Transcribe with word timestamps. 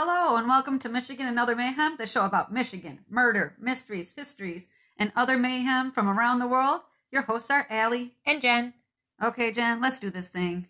Hello, 0.00 0.36
and 0.36 0.46
welcome 0.46 0.78
to 0.78 0.88
Michigan 0.88 1.26
and 1.26 1.40
Other 1.40 1.56
Mayhem, 1.56 1.96
the 1.98 2.06
show 2.06 2.24
about 2.24 2.52
Michigan, 2.52 3.00
murder, 3.10 3.56
mysteries, 3.58 4.12
histories, 4.16 4.68
and 4.96 5.10
other 5.16 5.36
mayhem 5.36 5.90
from 5.90 6.08
around 6.08 6.38
the 6.38 6.46
world. 6.46 6.82
Your 7.10 7.22
hosts 7.22 7.50
are 7.50 7.66
Allie. 7.68 8.14
And 8.24 8.40
Jen. 8.40 8.74
Okay, 9.20 9.50
Jen, 9.50 9.80
let's 9.80 9.98
do 9.98 10.08
this 10.08 10.28
thing. 10.28 10.68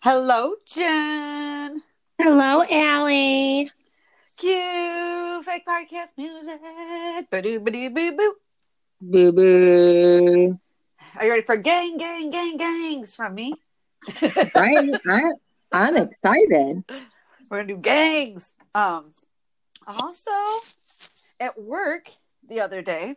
Hello, 0.00 0.56
Jen. 0.66 1.82
Hello, 2.18 2.62
Allie. 2.70 3.70
Cue 4.36 5.42
fake 5.42 5.64
podcast 5.66 6.12
music. 6.18 6.60
Ba-doo, 7.30 7.60
ba-doo, 7.60 7.88
boo, 7.88 8.12
boo. 8.12 8.34
Boo 9.00 9.32
boo. 9.32 10.60
Are 11.16 11.24
you 11.24 11.30
ready 11.30 11.46
for 11.46 11.56
gang, 11.56 11.96
gang, 11.96 12.28
gang, 12.28 12.58
gangs 12.58 13.14
from 13.14 13.36
me? 13.36 13.54
Right? 14.54 14.90
I, 15.08 15.30
I'm 15.72 15.96
excited. 15.96 16.84
We're 17.48 17.58
gonna 17.58 17.68
do 17.68 17.76
gangs. 17.76 18.54
Um, 18.74 19.12
also, 19.86 20.30
at 21.38 21.60
work 21.60 22.10
the 22.46 22.60
other 22.60 22.82
day, 22.82 23.16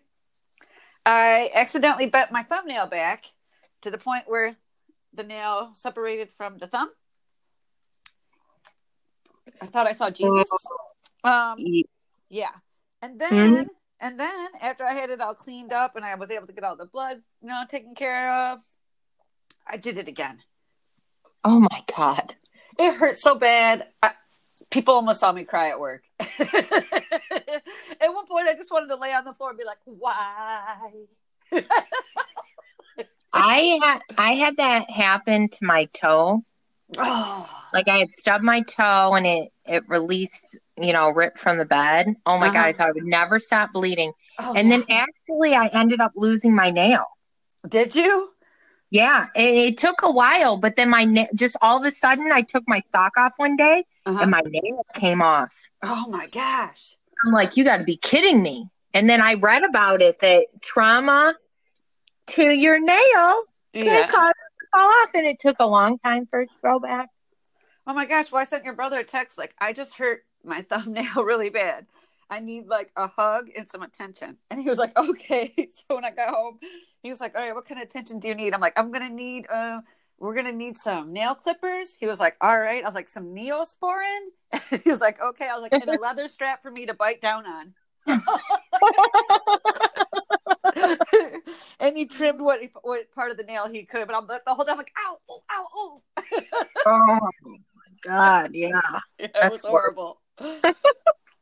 I 1.06 1.50
accidentally 1.54 2.10
bent 2.10 2.32
my 2.32 2.44
thumbnail 2.44 2.88
back 2.88 3.32
to 3.82 3.92
the 3.92 3.98
point 3.98 4.26
where 4.28 4.58
the 5.14 5.24
nail 5.24 5.72
separated 5.74 6.32
from 6.32 6.58
the 6.58 6.68
thumb. 6.68 6.92
I 9.62 9.66
thought 9.66 9.88
I 9.88 9.94
saw 9.94 10.10
Jesus. 10.10 10.52
Um, 11.24 11.66
yeah, 12.30 12.52
and 13.02 13.20
then 13.20 13.70
and 14.00 14.20
then 14.20 14.50
after 14.62 14.84
I 14.84 14.94
had 14.94 15.10
it 15.10 15.22
all 15.22 15.34
cleaned 15.34 15.74
up 15.74 15.96
and 15.96 16.06
I 16.06 16.16
was 16.16 16.30
able 16.30 16.48
to 16.48 16.54
get 16.54 16.64
all 16.64 16.76
the 16.76 16.86
blood, 16.86 17.22
you 17.42 17.48
know, 17.48 17.64
taken 17.68 17.96
care 17.96 18.30
of, 18.32 18.60
I 19.66 19.78
did 19.78 19.98
it 19.98 20.08
again. 20.08 20.40
Oh 21.44 21.60
my 21.60 21.84
God. 21.96 22.36
It 22.80 22.94
hurt 22.96 23.18
so 23.20 23.36
bad. 23.36 23.88
I, 24.04 24.12
people 24.72 24.94
almost 24.94 25.20
saw 25.20 25.32
me 25.32 25.44
cry 25.44 25.70
at 25.70 25.80
work. 25.80 26.04
at 26.20 26.30
one 28.14 28.26
point, 28.28 28.48
I 28.48 28.54
just 28.56 28.72
wanted 28.72 28.88
to 28.90 28.96
lay 28.96 29.14
on 29.14 29.26
the 29.26 29.34
floor 29.34 29.50
and 29.50 29.58
be 29.60 29.66
like, 29.66 29.78
"Why?" 29.86 30.90
I 33.34 33.80
had 33.84 34.00
I 34.18 34.32
had 34.34 34.58
that 34.58 34.90
happen 34.90 35.50
to 35.50 35.58
my 35.66 35.86
toe. 35.94 36.44
oh, 36.98 37.50
Like 37.74 37.90
I 37.90 37.98
had 37.98 38.12
stubbed 38.12 38.44
my 38.44 38.62
toe 38.62 39.14
and 39.16 39.28
it 39.28 39.50
it 39.66 39.84
released, 39.90 40.58
you 40.82 40.94
know, 40.94 41.10
ripped 41.10 41.38
from 41.40 41.58
the 41.58 41.66
bed. 41.66 42.16
Oh 42.26 42.38
my 42.40 42.48
God, 42.48 42.56
Uh-huh. 42.56 42.68
I 42.68 42.74
thought 42.74 42.88
I 42.90 42.92
would 42.94 43.04
never 43.04 43.40
stop 43.40 43.74
bleeding. 43.74 44.14
oh, 44.40 44.54
And 44.56 44.72
then 44.72 44.84
actually 44.90 45.54
I 45.54 45.68
ended 45.68 46.00
up 46.00 46.14
losing 46.16 46.56
my 46.56 46.70
nail. 46.72 47.04
did 47.68 47.94
you? 47.94 48.30
Yeah, 48.90 49.28
and 49.36 49.58
it 49.58 49.78
took 49.78 50.02
a 50.04 50.12
while, 50.12 50.58
but 50.58 50.76
then 50.78 50.90
my 50.90 51.04
na- 51.04 51.26
just 51.36 51.58
all 51.62 51.78
of 51.78 51.86
a 51.86 51.92
sudden 51.92 52.32
I 52.32 52.42
took 52.42 52.64
my 52.68 52.82
sock 52.92 53.18
off 53.18 53.34
one 53.38 53.58
day 53.58 53.84
Uh-huh. 54.06 54.20
and 54.22 54.32
my 54.32 54.42
nail 54.46 54.86
came 54.94 55.22
off. 55.22 55.70
Oh 55.84 56.06
my 56.10 56.28
gosh! 56.28 56.96
I'm 57.26 57.32
like, 57.34 57.58
you 57.58 57.64
got 57.66 57.78
to 57.78 57.84
be 57.84 57.98
kidding 57.98 58.42
me. 58.42 58.70
And 58.94 59.10
then 59.10 59.22
I 59.22 59.34
read 59.34 59.64
about 59.64 60.02
it 60.02 60.20
that 60.20 60.48
trauma 60.62 61.36
to 62.28 62.44
your 62.44 62.80
nail 62.80 63.44
can 63.74 63.86
Yeah. 63.86 64.08
cause 64.08 64.30
it 64.32 64.60
to 64.62 64.68
fall 64.74 64.90
off, 64.90 65.10
and 65.14 65.26
it 65.26 65.40
took 65.40 65.58
a 65.60 65.68
long 65.68 66.00
time 66.00 66.26
for 66.28 66.42
it 66.42 66.48
to 66.48 66.56
grow 66.62 66.80
back. 66.80 67.10
Oh 67.86 67.94
my 67.94 68.06
gosh! 68.06 68.32
Well, 68.32 68.42
I 68.42 68.46
sent 68.46 68.64
your 68.66 68.74
brother 68.74 69.00
a 69.00 69.04
text 69.04 69.38
like, 69.38 69.54
"I 69.60 69.74
just 69.74 69.96
hurt 69.96 70.26
my 70.44 70.62
thumbnail 70.70 71.24
really 71.24 71.50
bad. 71.50 71.88
I 72.30 72.40
need 72.40 72.68
like 72.68 72.92
a 72.96 73.08
hug 73.08 73.50
and 73.56 73.68
some 73.68 73.82
attention." 73.82 74.38
And 74.50 74.62
he 74.62 74.70
was 74.70 74.78
like, 74.78 74.98
"Okay." 74.98 75.54
So 75.72 75.96
when 75.96 76.06
I 76.06 76.12
got 76.12 76.34
home, 76.34 76.60
he 77.02 77.10
was 77.10 77.22
like, 77.22 77.36
"All 77.36 77.42
right, 77.42 77.54
what 77.56 77.66
kind 77.66 77.82
of 77.82 77.88
attention 77.88 78.20
do 78.20 78.28
you 78.28 78.36
need?" 78.36 78.54
I'm 78.54 78.62
like, 78.62 78.74
"I'm 78.78 78.92
gonna 78.92 79.10
need 79.10 79.48
uh." 79.50 79.82
We're 80.20 80.34
gonna 80.34 80.52
need 80.52 80.78
some 80.78 81.14
nail 81.14 81.36
clippers. 81.36 81.94
He 82.00 82.08
was 82.08 82.20
like, 82.20 82.38
"All 82.42 82.58
right." 82.58 82.84
I 82.84 82.88
was 82.88 82.96
like, 82.96 83.08
"Some 83.08 83.36
neosporin." 83.36 84.32
he 84.84 84.90
was 84.90 85.00
like, 85.00 85.22
"Okay." 85.22 85.48
I 85.48 85.54
was 85.54 85.62
like, 85.62 85.74
"And 85.74 85.88
a 85.88 86.00
leather 86.02 86.28
strap 86.28 86.64
for 86.64 86.72
me 86.72 86.88
to 86.88 86.96
bite 86.96 87.22
down 87.22 87.46
on." 87.46 87.74
and 91.80 91.98
he 91.98 92.06
trimmed 92.06 92.42
what 92.42 92.62
what 92.82 93.12
part 93.14 93.32
of 93.32 93.38
the 93.38 93.44
nail 93.44 93.68
he 93.68 93.84
could, 93.84 94.08
but 94.08 94.16
I'm 94.16 94.28
the 94.28 94.42
whole 94.48 94.66
time 94.66 94.78
like, 94.78 94.92
"Ow, 94.98 95.18
oh, 95.30 95.44
ow, 95.52 95.66
oh!" 95.76 96.02
Oh 96.86 97.20
my 97.76 97.92
god, 98.02 98.52
yeah. 98.54 98.82
it 99.20 99.34
That's 99.34 99.52
was 99.52 99.66
horrible. 99.66 100.22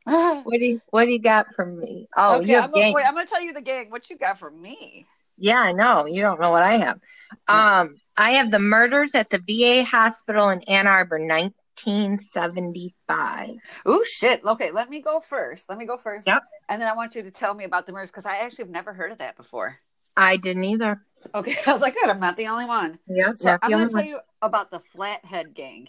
What 0.44 0.60
do 0.60 0.64
you 0.64 0.80
what 0.90 1.04
do 1.06 1.10
you 1.10 1.18
got 1.18 1.52
from 1.54 1.78
me? 1.80 2.06
Oh, 2.16 2.36
okay, 2.36 2.52
you 2.52 2.56
I'm 2.56 2.62
have 2.62 2.72
gonna, 2.72 2.84
gang. 2.86 2.94
wait, 2.94 3.04
I'm 3.04 3.14
gonna 3.14 3.28
tell 3.28 3.42
you 3.42 3.52
the 3.52 3.60
gang. 3.60 3.90
What 3.90 4.08
you 4.08 4.16
got 4.16 4.38
for 4.38 4.50
me? 4.50 5.04
Yeah, 5.36 5.60
I 5.60 5.72
know. 5.72 6.06
You 6.06 6.22
don't 6.22 6.40
know 6.40 6.50
what 6.50 6.62
I 6.62 6.76
have. 6.76 7.00
Um, 7.48 7.96
I 8.16 8.32
have 8.32 8.50
the 8.50 8.58
murders 8.58 9.14
at 9.14 9.30
the 9.30 9.38
VA 9.46 9.84
hospital 9.84 10.48
in 10.50 10.62
Ann 10.62 10.86
Arbor, 10.86 11.18
1975. 11.18 13.50
Oh 13.84 14.04
shit. 14.04 14.44
Okay, 14.44 14.70
let 14.70 14.88
me 14.88 15.00
go 15.00 15.20
first. 15.20 15.68
Let 15.68 15.78
me 15.78 15.86
go 15.86 15.96
first. 15.96 16.26
Yep. 16.26 16.42
And 16.68 16.80
then 16.80 16.88
I 16.88 16.94
want 16.94 17.14
you 17.14 17.22
to 17.22 17.30
tell 17.30 17.54
me 17.54 17.64
about 17.64 17.86
the 17.86 17.92
murders 17.92 18.10
because 18.10 18.26
I 18.26 18.38
actually 18.38 18.64
have 18.64 18.70
never 18.70 18.92
heard 18.92 19.12
of 19.12 19.18
that 19.18 19.36
before. 19.36 19.78
I 20.16 20.36
didn't 20.36 20.64
either. 20.64 21.02
Okay, 21.34 21.56
I 21.66 21.72
was 21.72 21.82
like, 21.82 21.94
good. 21.94 22.08
I'm 22.08 22.20
not 22.20 22.36
the 22.36 22.46
only 22.46 22.64
one. 22.64 22.98
Yep, 23.08 23.34
So 23.38 23.58
I'm 23.60 23.70
gonna 23.70 23.88
tell 23.88 24.00
one. 24.00 24.06
you 24.06 24.20
about 24.40 24.70
the 24.70 24.80
Flathead 24.94 25.54
Gang. 25.54 25.88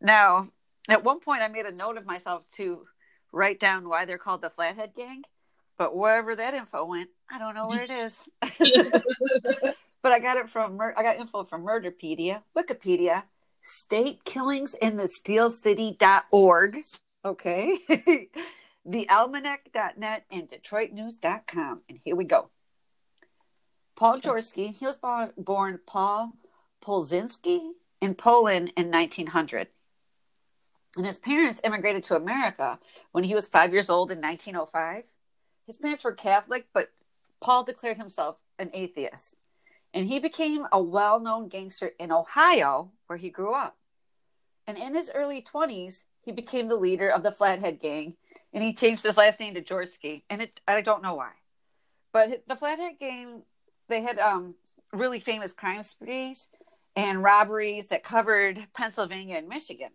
Now, 0.00 0.46
at 0.88 1.04
one 1.04 1.20
point, 1.20 1.42
I 1.42 1.48
made 1.48 1.66
a 1.66 1.72
note 1.72 1.96
of 1.96 2.06
myself 2.06 2.42
to 2.56 2.84
write 3.34 3.60
down 3.60 3.88
why 3.88 4.04
they're 4.04 4.18
called 4.18 4.42
the 4.42 4.50
Flathead 4.50 4.94
Gang, 4.94 5.24
but 5.76 5.96
wherever 5.96 6.34
that 6.34 6.54
info 6.54 6.84
went, 6.84 7.10
I 7.30 7.38
don't 7.38 7.54
know 7.54 7.66
where 7.66 7.82
it 7.82 7.90
is. 7.90 8.28
but 10.02 10.12
I 10.12 10.20
got 10.20 10.36
it 10.36 10.48
from 10.48 10.76
Mur- 10.76 10.94
I 10.96 11.02
got 11.02 11.16
info 11.16 11.44
from 11.44 11.64
Murderpedia, 11.64 12.42
Wikipedia, 12.56 13.24
State 13.62 14.24
Killings 14.24 14.74
in 14.74 14.96
the 14.96 15.08
Steel 15.08 15.50
City.org. 15.50 16.78
Okay. 17.24 17.78
the 18.86 19.08
Almanac.net 19.08 20.26
and 20.30 20.48
DetroitNews.com. 20.48 21.82
And 21.88 21.98
here 22.04 22.16
we 22.16 22.24
go. 22.24 22.50
Paul 23.96 24.18
Jaworski, 24.18 24.76
he 24.76 24.86
was 24.86 24.96
born, 24.96 25.32
born 25.36 25.80
Paul 25.86 26.34
Polzinski 26.82 27.70
in 28.00 28.14
Poland 28.14 28.72
in 28.76 28.90
1900. 28.90 29.68
And 30.96 31.04
his 31.04 31.18
parents 31.18 31.60
immigrated 31.64 32.04
to 32.04 32.16
America 32.16 32.78
when 33.12 33.24
he 33.24 33.34
was 33.34 33.48
five 33.48 33.72
years 33.72 33.90
old 33.90 34.10
in 34.10 34.20
1905. 34.20 35.04
His 35.66 35.76
parents 35.76 36.04
were 36.04 36.12
Catholic, 36.12 36.66
but 36.72 36.90
Paul 37.40 37.64
declared 37.64 37.98
himself 37.98 38.36
an 38.58 38.70
atheist. 38.72 39.36
And 39.92 40.06
he 40.06 40.18
became 40.18 40.66
a 40.72 40.82
well 40.82 41.20
known 41.20 41.48
gangster 41.48 41.92
in 41.98 42.12
Ohio, 42.12 42.92
where 43.06 43.16
he 43.16 43.30
grew 43.30 43.54
up. 43.54 43.76
And 44.66 44.78
in 44.78 44.94
his 44.94 45.10
early 45.14 45.42
20s, 45.42 46.02
he 46.22 46.32
became 46.32 46.68
the 46.68 46.76
leader 46.76 47.08
of 47.08 47.22
the 47.22 47.32
Flathead 47.32 47.80
Gang, 47.80 48.16
and 48.52 48.62
he 48.62 48.72
changed 48.72 49.02
his 49.02 49.16
last 49.16 49.40
name 49.40 49.54
to 49.54 49.62
Jaworski. 49.62 50.22
And 50.30 50.42
it, 50.42 50.60
I 50.66 50.80
don't 50.80 51.02
know 51.02 51.14
why. 51.14 51.32
But 52.12 52.44
the 52.48 52.56
Flathead 52.56 52.98
Gang, 52.98 53.42
they 53.88 54.00
had 54.00 54.18
um, 54.18 54.54
really 54.92 55.20
famous 55.20 55.52
crime 55.52 55.82
sprees 55.82 56.48
and 56.96 57.22
robberies 57.22 57.88
that 57.88 58.04
covered 58.04 58.58
Pennsylvania 58.74 59.36
and 59.36 59.48
Michigan. 59.48 59.90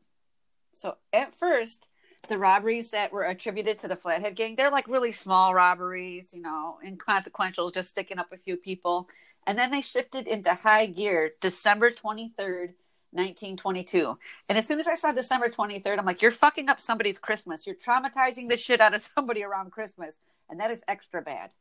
So 0.74 0.98
at 1.14 1.34
first, 1.34 1.90
the 2.28 2.38
robberies 2.38 2.92
that 2.92 3.12
were 3.12 3.24
attributed 3.24 3.80
to 3.80 3.88
the 3.88 3.96
Flathead 3.96 4.36
Gang, 4.36 4.56
they're 4.56 4.72
like 4.72 4.88
really 4.88 5.12
small 5.12 5.54
robberies, 5.54 6.34
you 6.34 6.42
know, 6.42 6.78
inconsequential, 6.86 7.72
just 7.72 7.90
sticking 7.90 8.20
up 8.20 8.32
a 8.32 8.38
few 8.38 8.58
people. 8.58 9.08
And 9.48 9.58
then 9.58 9.72
they 9.72 9.82
shifted 9.82 10.28
into 10.28 10.54
high 10.54 10.86
gear 10.86 11.32
December 11.42 11.90
23rd, 11.90 12.74
1922. 13.12 14.18
And 14.48 14.58
as 14.58 14.68
soon 14.68 14.80
as 14.80 14.88
I 14.88 14.96
saw 14.96 15.12
December 15.12 15.50
23rd, 15.50 15.98
I'm 15.98 16.06
like, 16.06 16.22
you're 16.22 16.32
fucking 16.32 16.70
up 16.70 16.80
somebody's 16.80 17.18
Christmas. 17.18 17.66
You're 17.66 17.76
traumatizing 17.76 18.50
the 18.50 18.58
shit 18.58 18.82
out 18.82 18.94
of 18.94 19.02
somebody 19.16 19.44
around 19.44 19.72
Christmas. 19.72 20.18
And 20.50 20.60
that 20.60 20.72
is 20.72 20.84
extra 20.88 21.22
bad. 21.22 21.52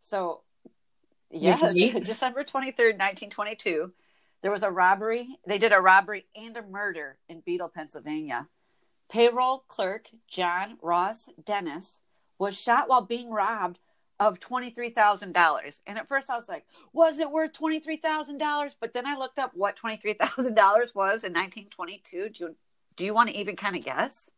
So, 0.00 0.42
yes. 1.30 1.60
December 2.06 2.44
23rd, 2.44 2.98
1922, 2.98 3.92
there 4.44 4.52
was 4.52 4.62
a 4.62 4.70
robbery. 4.70 5.38
They 5.46 5.56
did 5.56 5.72
a 5.72 5.80
robbery 5.80 6.26
and 6.36 6.54
a 6.54 6.62
murder 6.62 7.16
in 7.30 7.40
Beetle, 7.40 7.72
Pennsylvania. 7.74 8.48
Payroll 9.10 9.64
clerk 9.68 10.08
John 10.28 10.76
Ross 10.82 11.30
Dennis 11.42 12.02
was 12.38 12.54
shot 12.54 12.86
while 12.86 13.00
being 13.00 13.30
robbed 13.30 13.78
of 14.20 14.40
$23,000. 14.40 15.80
And 15.86 15.96
at 15.96 16.08
first 16.08 16.28
I 16.28 16.36
was 16.36 16.46
like, 16.46 16.66
was 16.92 17.20
it 17.20 17.30
worth 17.30 17.54
$23,000? 17.54 18.76
But 18.78 18.92
then 18.92 19.06
I 19.06 19.16
looked 19.16 19.38
up 19.38 19.52
what 19.54 19.78
$23,000 19.82 20.14
was 20.94 21.24
in 21.24 21.32
1922. 21.32 22.28
Do 22.28 22.44
you, 22.44 22.56
do 22.98 23.04
you 23.06 23.14
want 23.14 23.30
to 23.30 23.36
even 23.36 23.56
kind 23.56 23.76
of 23.76 23.82
guess? 23.82 24.30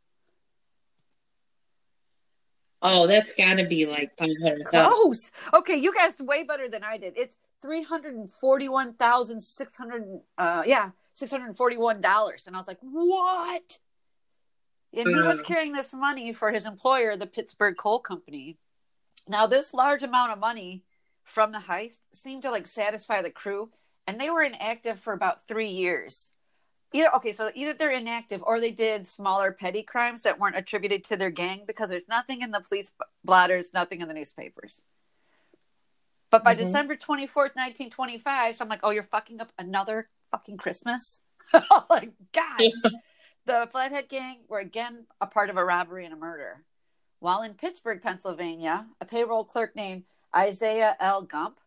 Oh, 2.80 3.08
that's 3.08 3.32
got 3.32 3.54
to 3.54 3.66
be 3.66 3.86
like 3.86 4.16
500,000. 4.16 4.64
Close. 4.66 5.32
Okay, 5.52 5.74
you 5.74 5.92
guessed 5.92 6.20
way 6.20 6.44
better 6.44 6.68
than 6.68 6.84
I 6.84 6.96
did. 6.96 7.14
It's 7.16 7.38
three 7.62 7.82
hundred 7.82 8.14
and 8.14 8.30
forty-one 8.30 8.94
thousand 8.94 9.42
six 9.42 9.76
hundred. 9.76 10.20
Uh, 10.38 10.62
yeah, 10.66 10.90
six 11.14 11.30
hundred 11.30 11.46
and 11.46 11.56
forty-one 11.56 12.00
dollars. 12.00 12.44
And 12.46 12.54
I 12.56 12.58
was 12.58 12.68
like, 12.68 12.78
what? 12.80 13.78
And 14.94 15.08
he 15.08 15.22
was 15.22 15.42
carrying 15.42 15.72
this 15.72 15.92
money 15.92 16.32
for 16.32 16.52
his 16.52 16.64
employer, 16.64 17.16
the 17.16 17.26
Pittsburgh 17.26 17.76
Coal 17.76 17.98
Company. 17.98 18.56
Now, 19.28 19.46
this 19.46 19.74
large 19.74 20.02
amount 20.02 20.32
of 20.32 20.38
money 20.38 20.84
from 21.22 21.52
the 21.52 21.58
heist 21.58 22.00
seemed 22.12 22.42
to 22.42 22.50
like 22.50 22.66
satisfy 22.66 23.20
the 23.20 23.30
crew, 23.30 23.70
and 24.06 24.18
they 24.18 24.30
were 24.30 24.42
inactive 24.42 24.98
for 24.98 25.12
about 25.12 25.46
three 25.46 25.68
years. 25.68 26.32
either 26.92 27.14
okay, 27.16 27.32
so 27.32 27.50
either 27.54 27.74
they're 27.74 27.90
inactive 27.92 28.42
or 28.42 28.60
they 28.60 28.70
did 28.70 29.06
smaller 29.06 29.52
petty 29.52 29.82
crimes 29.82 30.22
that 30.22 30.38
weren't 30.38 30.56
attributed 30.56 31.04
to 31.04 31.16
their 31.16 31.30
gang 31.30 31.64
because 31.66 31.90
there's 31.90 32.08
nothing 32.08 32.42
in 32.42 32.50
the 32.50 32.60
police 32.60 32.92
blotters, 33.24 33.72
nothing 33.74 34.00
in 34.00 34.08
the 34.08 34.14
newspapers. 34.14 34.82
But 36.30 36.44
by 36.44 36.54
Mhm. 36.54 36.58
December 36.58 36.96
24th, 36.96 37.54
1925, 37.56 38.56
so 38.56 38.64
I'm 38.64 38.68
like, 38.68 38.80
oh, 38.82 38.90
you're 38.90 39.02
fucking 39.02 39.40
up 39.40 39.52
another 39.58 40.08
fucking 40.30 40.56
Christmas? 40.56 41.22
like, 41.90 42.12
God. 42.32 42.60
The 43.44 43.68
Flathead 43.70 44.08
Gang 44.08 44.40
were 44.48 44.58
again 44.58 45.06
a 45.20 45.26
part 45.26 45.50
of 45.50 45.56
a 45.56 45.64
robbery 45.64 46.04
and 46.04 46.12
a 46.12 46.16
murder. 46.16 46.64
While 47.20 47.42
in 47.42 47.54
Pittsburgh, 47.54 48.02
Pennsylvania, 48.02 48.88
a 49.00 49.04
payroll 49.04 49.44
clerk 49.44 49.76
named 49.76 50.04
Isaiah 50.34 50.96
L. 50.98 51.22
Gump 51.22 51.60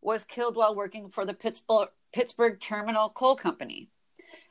was 0.00 0.24
killed 0.24 0.56
while 0.56 0.74
working 0.74 1.10
for 1.10 1.26
the 1.26 1.34
Pittsburgh, 1.34 1.90
Pittsburgh 2.12 2.58
Terminal 2.58 3.10
Coal 3.10 3.36
Company. 3.36 3.90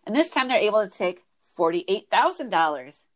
And 0.06 0.16
this 0.16 0.30
time 0.30 0.48
they're 0.48 0.58
able 0.58 0.84
to 0.84 0.90
take 0.90 1.26
$48,000. 1.58 3.08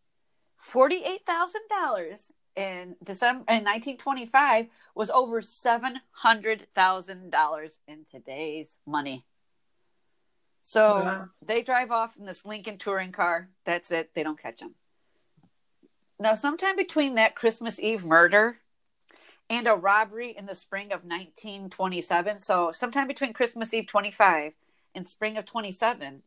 $48,000 0.60 2.32
in 2.60 2.98
December 3.02 3.46
in 3.48 3.64
1925 3.64 4.68
was 4.94 5.10
over 5.10 5.40
$700,000 5.42 7.80
in 7.88 8.06
today's 8.12 8.78
money. 8.86 9.26
So 10.64 11.04
Wow. 11.04 11.30
they 11.42 11.64
drive 11.64 11.92
off 11.92 12.18
in 12.18 12.26
this 12.26 12.46
Lincoln 12.46 12.78
touring 12.78 13.14
car. 13.14 13.50
That's 13.64 13.90
it. 13.92 14.14
They 14.14 14.24
don't 14.24 14.38
catch 14.38 14.60
them. 14.60 14.76
Now, 16.20 16.36
sometime 16.36 16.76
between 16.76 17.16
that 17.16 17.36
Christmas 17.36 17.80
Eve 17.80 18.04
murder 18.04 18.60
and 19.50 19.66
a 19.66 19.74
robbery 19.74 20.32
in 20.32 20.46
the 20.46 20.54
spring 20.54 20.92
of 20.92 21.06
1927, 21.06 22.40
so 22.40 22.74
sometime 22.74 23.08
between 23.08 23.32
Christmas 23.32 23.74
Eve 23.74 23.88
25 23.88 24.54
and 24.94 25.08
spring 25.08 25.38
of 25.38 25.46
27, 25.46 26.24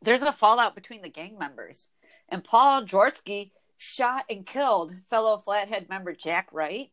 there's 0.00 0.22
a 0.22 0.32
fallout 0.32 0.76
between 0.76 1.02
the 1.02 1.08
gang 1.08 1.36
members. 1.36 1.88
And 2.28 2.44
Paul 2.44 2.82
Jaworski 2.82 3.50
shot 3.76 4.24
and 4.30 4.46
killed 4.46 4.94
fellow 5.08 5.38
Flathead 5.38 5.88
member 5.88 6.14
Jack 6.14 6.48
Wright. 6.52 6.90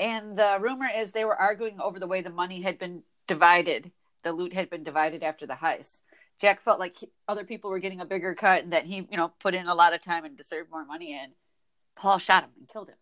And 0.00 0.36
the 0.36 0.58
rumor 0.60 0.88
is 0.94 1.12
they 1.12 1.24
were 1.24 1.36
arguing 1.36 1.80
over 1.80 2.00
the 2.00 2.06
way 2.08 2.20
the 2.20 2.30
money 2.30 2.62
had 2.62 2.78
been 2.78 3.02
divided. 3.26 3.92
The 4.22 4.32
loot 4.32 4.52
had 4.52 4.70
been 4.70 4.84
divided 4.84 5.22
after 5.22 5.46
the 5.46 5.54
heist. 5.54 6.00
Jack 6.40 6.60
felt 6.60 6.80
like 6.80 6.96
he, 6.96 7.08
other 7.28 7.44
people 7.44 7.70
were 7.70 7.78
getting 7.78 8.00
a 8.00 8.06
bigger 8.06 8.34
cut 8.34 8.64
and 8.64 8.72
that 8.72 8.86
he, 8.86 8.96
you 8.96 9.16
know, 9.16 9.32
put 9.38 9.54
in 9.54 9.68
a 9.68 9.74
lot 9.74 9.92
of 9.94 10.02
time 10.02 10.24
and 10.24 10.36
deserved 10.36 10.70
more 10.70 10.84
money. 10.84 11.18
And 11.20 11.32
Paul 11.94 12.18
shot 12.18 12.42
him 12.42 12.50
and 12.58 12.68
killed 12.68 12.88
him. 12.88 12.96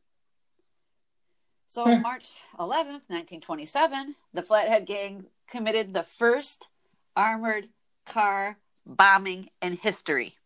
So, 1.68 1.84
Hmm. 1.84 2.02
March 2.02 2.34
11th, 2.58 3.08
1927, 3.08 4.14
the 4.34 4.42
Flathead 4.42 4.84
Gang 4.84 5.26
committed 5.48 5.94
the 5.94 6.02
first 6.02 6.68
armored 7.16 7.68
car 8.04 8.58
bombing 8.84 9.48
in 9.62 9.78
history. 9.78 10.36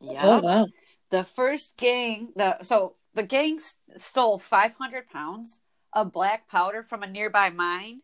Yeah. 0.00 0.20
Oh 0.24 0.40
wow. 0.40 0.66
The 1.12 1.24
first 1.24 1.76
gang, 1.76 2.32
the 2.36 2.62
so 2.64 2.96
the 3.14 3.22
gang 3.24 3.58
s- 3.58 3.76
stole 3.96 4.38
500 4.40 5.08
pounds 5.10 5.60
of 5.92 6.12
black 6.12 6.48
powder 6.48 6.82
from 6.82 7.04
a 7.04 7.06
nearby 7.06 7.50
mine, 7.50 8.00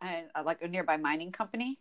uh, 0.00 0.22
like 0.46 0.62
a 0.62 0.68
nearby 0.68 0.96
mining 0.96 1.32
company, 1.32 1.80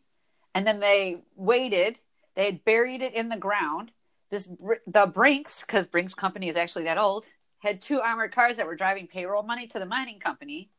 and 0.56 0.68
then 0.68 0.80
they 0.80 1.22
waited. 1.36 2.00
They 2.36 2.46
had 2.46 2.66
buried 2.66 3.04
it 3.04 3.14
in 3.14 3.30
the 3.30 3.38
ground. 3.38 3.94
This 4.32 4.50
the 4.88 5.08
Brinks, 5.08 5.62
because 5.62 5.88
Brinks 5.88 6.16
Company 6.16 6.50
is 6.50 6.58
actually 6.58 6.86
that 6.86 6.98
old, 6.98 7.26
had 7.60 7.82
two 7.82 8.02
armored 8.02 8.34
cars 8.34 8.58
that 8.58 8.68
were 8.68 8.76
driving 8.76 9.08
payroll 9.08 9.44
money 9.44 9.68
to 9.68 9.80
the 9.80 9.86
mining 9.86 10.20
company. 10.20 10.72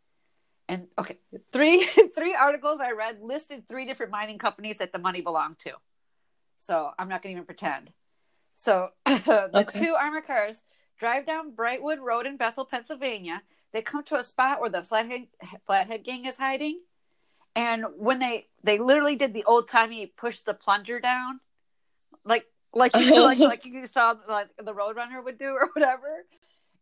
And 0.69 0.89
okay, 0.99 1.19
three 1.53 1.85
three 2.17 2.35
articles 2.35 2.81
I 2.81 2.93
read 2.93 3.21
listed 3.23 3.69
three 3.69 3.87
different 3.87 4.13
mining 4.13 4.39
companies 4.39 4.79
that 4.79 4.93
the 4.93 4.99
money 4.99 5.21
belonged 5.21 5.61
to. 5.61 5.75
So 6.59 6.91
I'm 6.99 7.09
not 7.09 7.23
going 7.23 7.35
to 7.35 7.39
even 7.39 7.47
pretend. 7.47 7.93
So 8.59 8.89
the 9.07 9.51
Okay. 9.55 9.79
two 9.87 9.95
armored 9.95 10.27
cars 10.27 10.63
drive 10.99 11.25
down 11.27 11.53
Brightwood 11.53 12.01
Road 12.01 12.27
in 12.27 12.37
Bethel, 12.37 12.65
Pennsylvania. 12.65 13.45
They 13.73 13.83
come 13.83 14.03
to 14.05 14.17
a 14.17 14.25
spot 14.25 14.61
where 14.61 14.69
the 14.69 14.83
Flathead 14.83 15.29
Flathead 15.65 16.03
Gang 16.03 16.25
is 16.25 16.39
hiding, 16.39 16.81
and 17.55 17.85
when 17.97 18.19
they 18.19 18.49
they 18.65 18.81
literally 18.81 19.15
did 19.15 19.33
the 19.33 19.45
old 19.45 19.69
timey 19.69 20.07
push 20.07 20.41
the 20.41 20.55
plunger 20.55 20.99
down, 20.99 21.39
like 22.25 22.47
like 22.75 22.97
you, 22.97 23.15
like 23.23 23.39
like 23.39 23.65
you 23.65 23.87
saw 23.87 24.15
like 24.29 24.49
the 24.59 24.75
Roadrunner 24.75 25.23
would 25.23 25.39
do 25.39 25.51
or 25.55 25.71
whatever, 25.75 26.25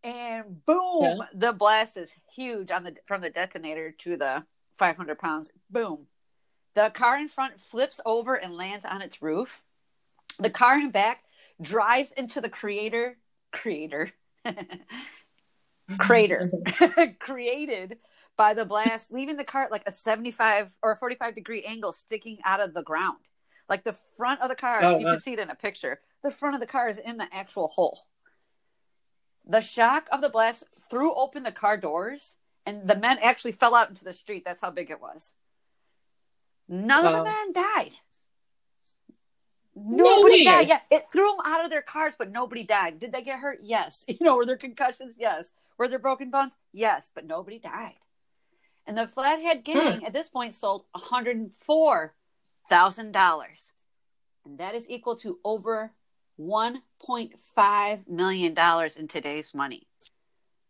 and 0.02 0.64
boom, 0.64 1.02
Yeah. 1.02 1.26
the 1.34 1.52
blast 1.52 1.98
is 1.98 2.14
huge 2.32 2.70
on 2.70 2.84
the 2.84 2.96
from 3.06 3.20
the 3.20 3.28
detonator 3.28 3.90
to 3.98 4.16
the 4.16 4.46
500 4.78 5.18
pounds. 5.18 5.50
Boom, 5.68 6.06
the 6.74 6.88
car 6.94 7.18
in 7.18 7.28
front 7.28 7.60
flips 7.60 8.00
over 8.06 8.34
and 8.34 8.56
lands 8.56 8.86
on 8.86 9.02
its 9.02 9.20
roof. 9.20 9.62
The 10.38 10.50
car 10.50 10.78
in 10.78 10.90
back 10.90 11.25
drives 11.60 12.12
into 12.12 12.40
the 12.40 12.48
creator 12.50 13.16
creator 13.52 14.12
crater 15.98 16.50
created 17.20 17.98
by 18.36 18.52
the 18.54 18.64
blast, 18.64 19.12
leaving 19.12 19.36
the 19.36 19.44
car 19.44 19.64
at 19.64 19.72
like 19.72 19.84
a 19.86 19.92
75 19.92 20.70
or 20.82 20.92
a 20.92 20.96
45 20.96 21.34
degree 21.34 21.62
angle 21.64 21.92
sticking 21.92 22.38
out 22.44 22.60
of 22.60 22.74
the 22.74 22.82
ground. 22.82 23.18
Like 23.68 23.82
the 23.84 23.96
front 24.16 24.40
of 24.42 24.48
the 24.48 24.54
car, 24.54 24.80
Oh, 24.82 24.98
you 24.98 25.04
wow. 25.06 25.12
can 25.12 25.20
see 25.20 25.32
it 25.32 25.38
in 25.38 25.48
a 25.50 25.54
picture. 25.54 26.00
The 26.22 26.30
front 26.30 26.54
of 26.54 26.60
the 26.60 26.66
car 26.66 26.88
is 26.88 26.98
in 26.98 27.16
the 27.16 27.28
actual 27.32 27.68
hole. 27.68 28.00
The 29.48 29.60
shock 29.60 30.08
of 30.12 30.20
the 30.20 30.28
blast 30.28 30.64
threw 30.90 31.14
open 31.14 31.44
the 31.44 31.52
car 31.52 31.76
doors, 31.76 32.36
and 32.64 32.86
the 32.88 32.96
men 32.96 33.18
actually 33.22 33.52
fell 33.52 33.74
out 33.74 33.88
into 33.88 34.04
the 34.04 34.12
street. 34.12 34.42
That's 34.44 34.60
how 34.60 34.70
big 34.70 34.90
it 34.90 35.00
was. 35.00 35.32
None 36.68 37.06
of 37.06 37.12
Wow. 37.12 37.18
the 37.20 37.24
men 37.24 37.52
died. 37.52 37.92
No 39.78 40.04
Nobody 40.04 40.38
way. 40.38 40.44
died. 40.44 40.68
Yeah, 40.68 40.80
it 40.90 41.04
threw 41.12 41.30
them 41.30 41.40
out 41.44 41.62
of 41.62 41.70
their 41.70 41.82
cars, 41.82 42.14
but 42.18 42.32
nobody 42.32 42.62
died. 42.62 42.98
Did 42.98 43.12
they 43.12 43.22
get 43.22 43.38
hurt? 43.38 43.60
Yes. 43.62 44.04
You 44.08 44.16
know, 44.24 44.36
were 44.36 44.46
there 44.46 44.56
concussions? 44.56 45.16
Yes. 45.18 45.52
Were 45.76 45.86
there 45.86 45.98
broken 45.98 46.30
bones? 46.30 46.54
Yes, 46.72 47.10
but 47.14 47.26
nobody 47.26 47.58
died. 47.58 47.96
And 48.86 48.96
the 48.96 49.06
Flathead 49.06 49.58
hmm. 49.58 49.72
Gang 49.72 50.04
at 50.04 50.14
this 50.14 50.30
point 50.30 50.54
sold 50.54 50.84
one 50.92 51.04
hundred 51.04 51.36
and 51.36 51.52
four 51.52 52.14
thousand 52.70 53.12
dollars, 53.12 53.72
and 54.46 54.58
that 54.58 54.74
is 54.74 54.88
equal 54.88 55.16
to 55.16 55.38
over 55.44 55.92
one 56.36 56.82
point 56.98 57.38
five 57.54 58.08
million 58.08 58.54
dollars 58.54 58.96
in 58.96 59.08
today's 59.08 59.52
money. 59.52 59.86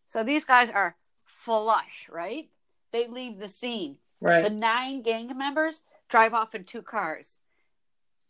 So 0.09 0.25
these 0.25 0.45
guys 0.45 0.71
are 0.71 0.97
flush, 1.25 2.09
right? 2.11 2.49
They 2.93 3.07
leave 3.07 3.39
the 3.39 3.49
scene. 3.49 3.99
Right. 4.21 4.43
The 4.43 4.51
nine 4.51 5.03
gang 5.03 5.37
members 5.37 5.83
drive 6.09 6.35
off 6.35 6.55
in 6.55 6.65
two 6.65 6.83
cars. 6.83 7.39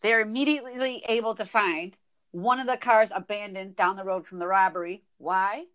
They're 0.03 0.21
immediately 0.21 1.03
able 1.09 1.35
to 1.37 1.45
find 1.47 1.97
one 2.33 2.61
of 2.61 2.67
the 2.67 2.77
cars 2.77 3.13
abandoned 3.15 3.77
down 3.77 3.97
the 3.97 4.05
road 4.05 4.27
from 4.27 4.39
the 4.39 4.47
robbery. 4.47 5.05
Why? 5.19 5.67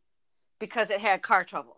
Because 0.60 0.90
it 0.90 1.02
had 1.02 1.22
car 1.22 1.44
trouble. 1.44 1.78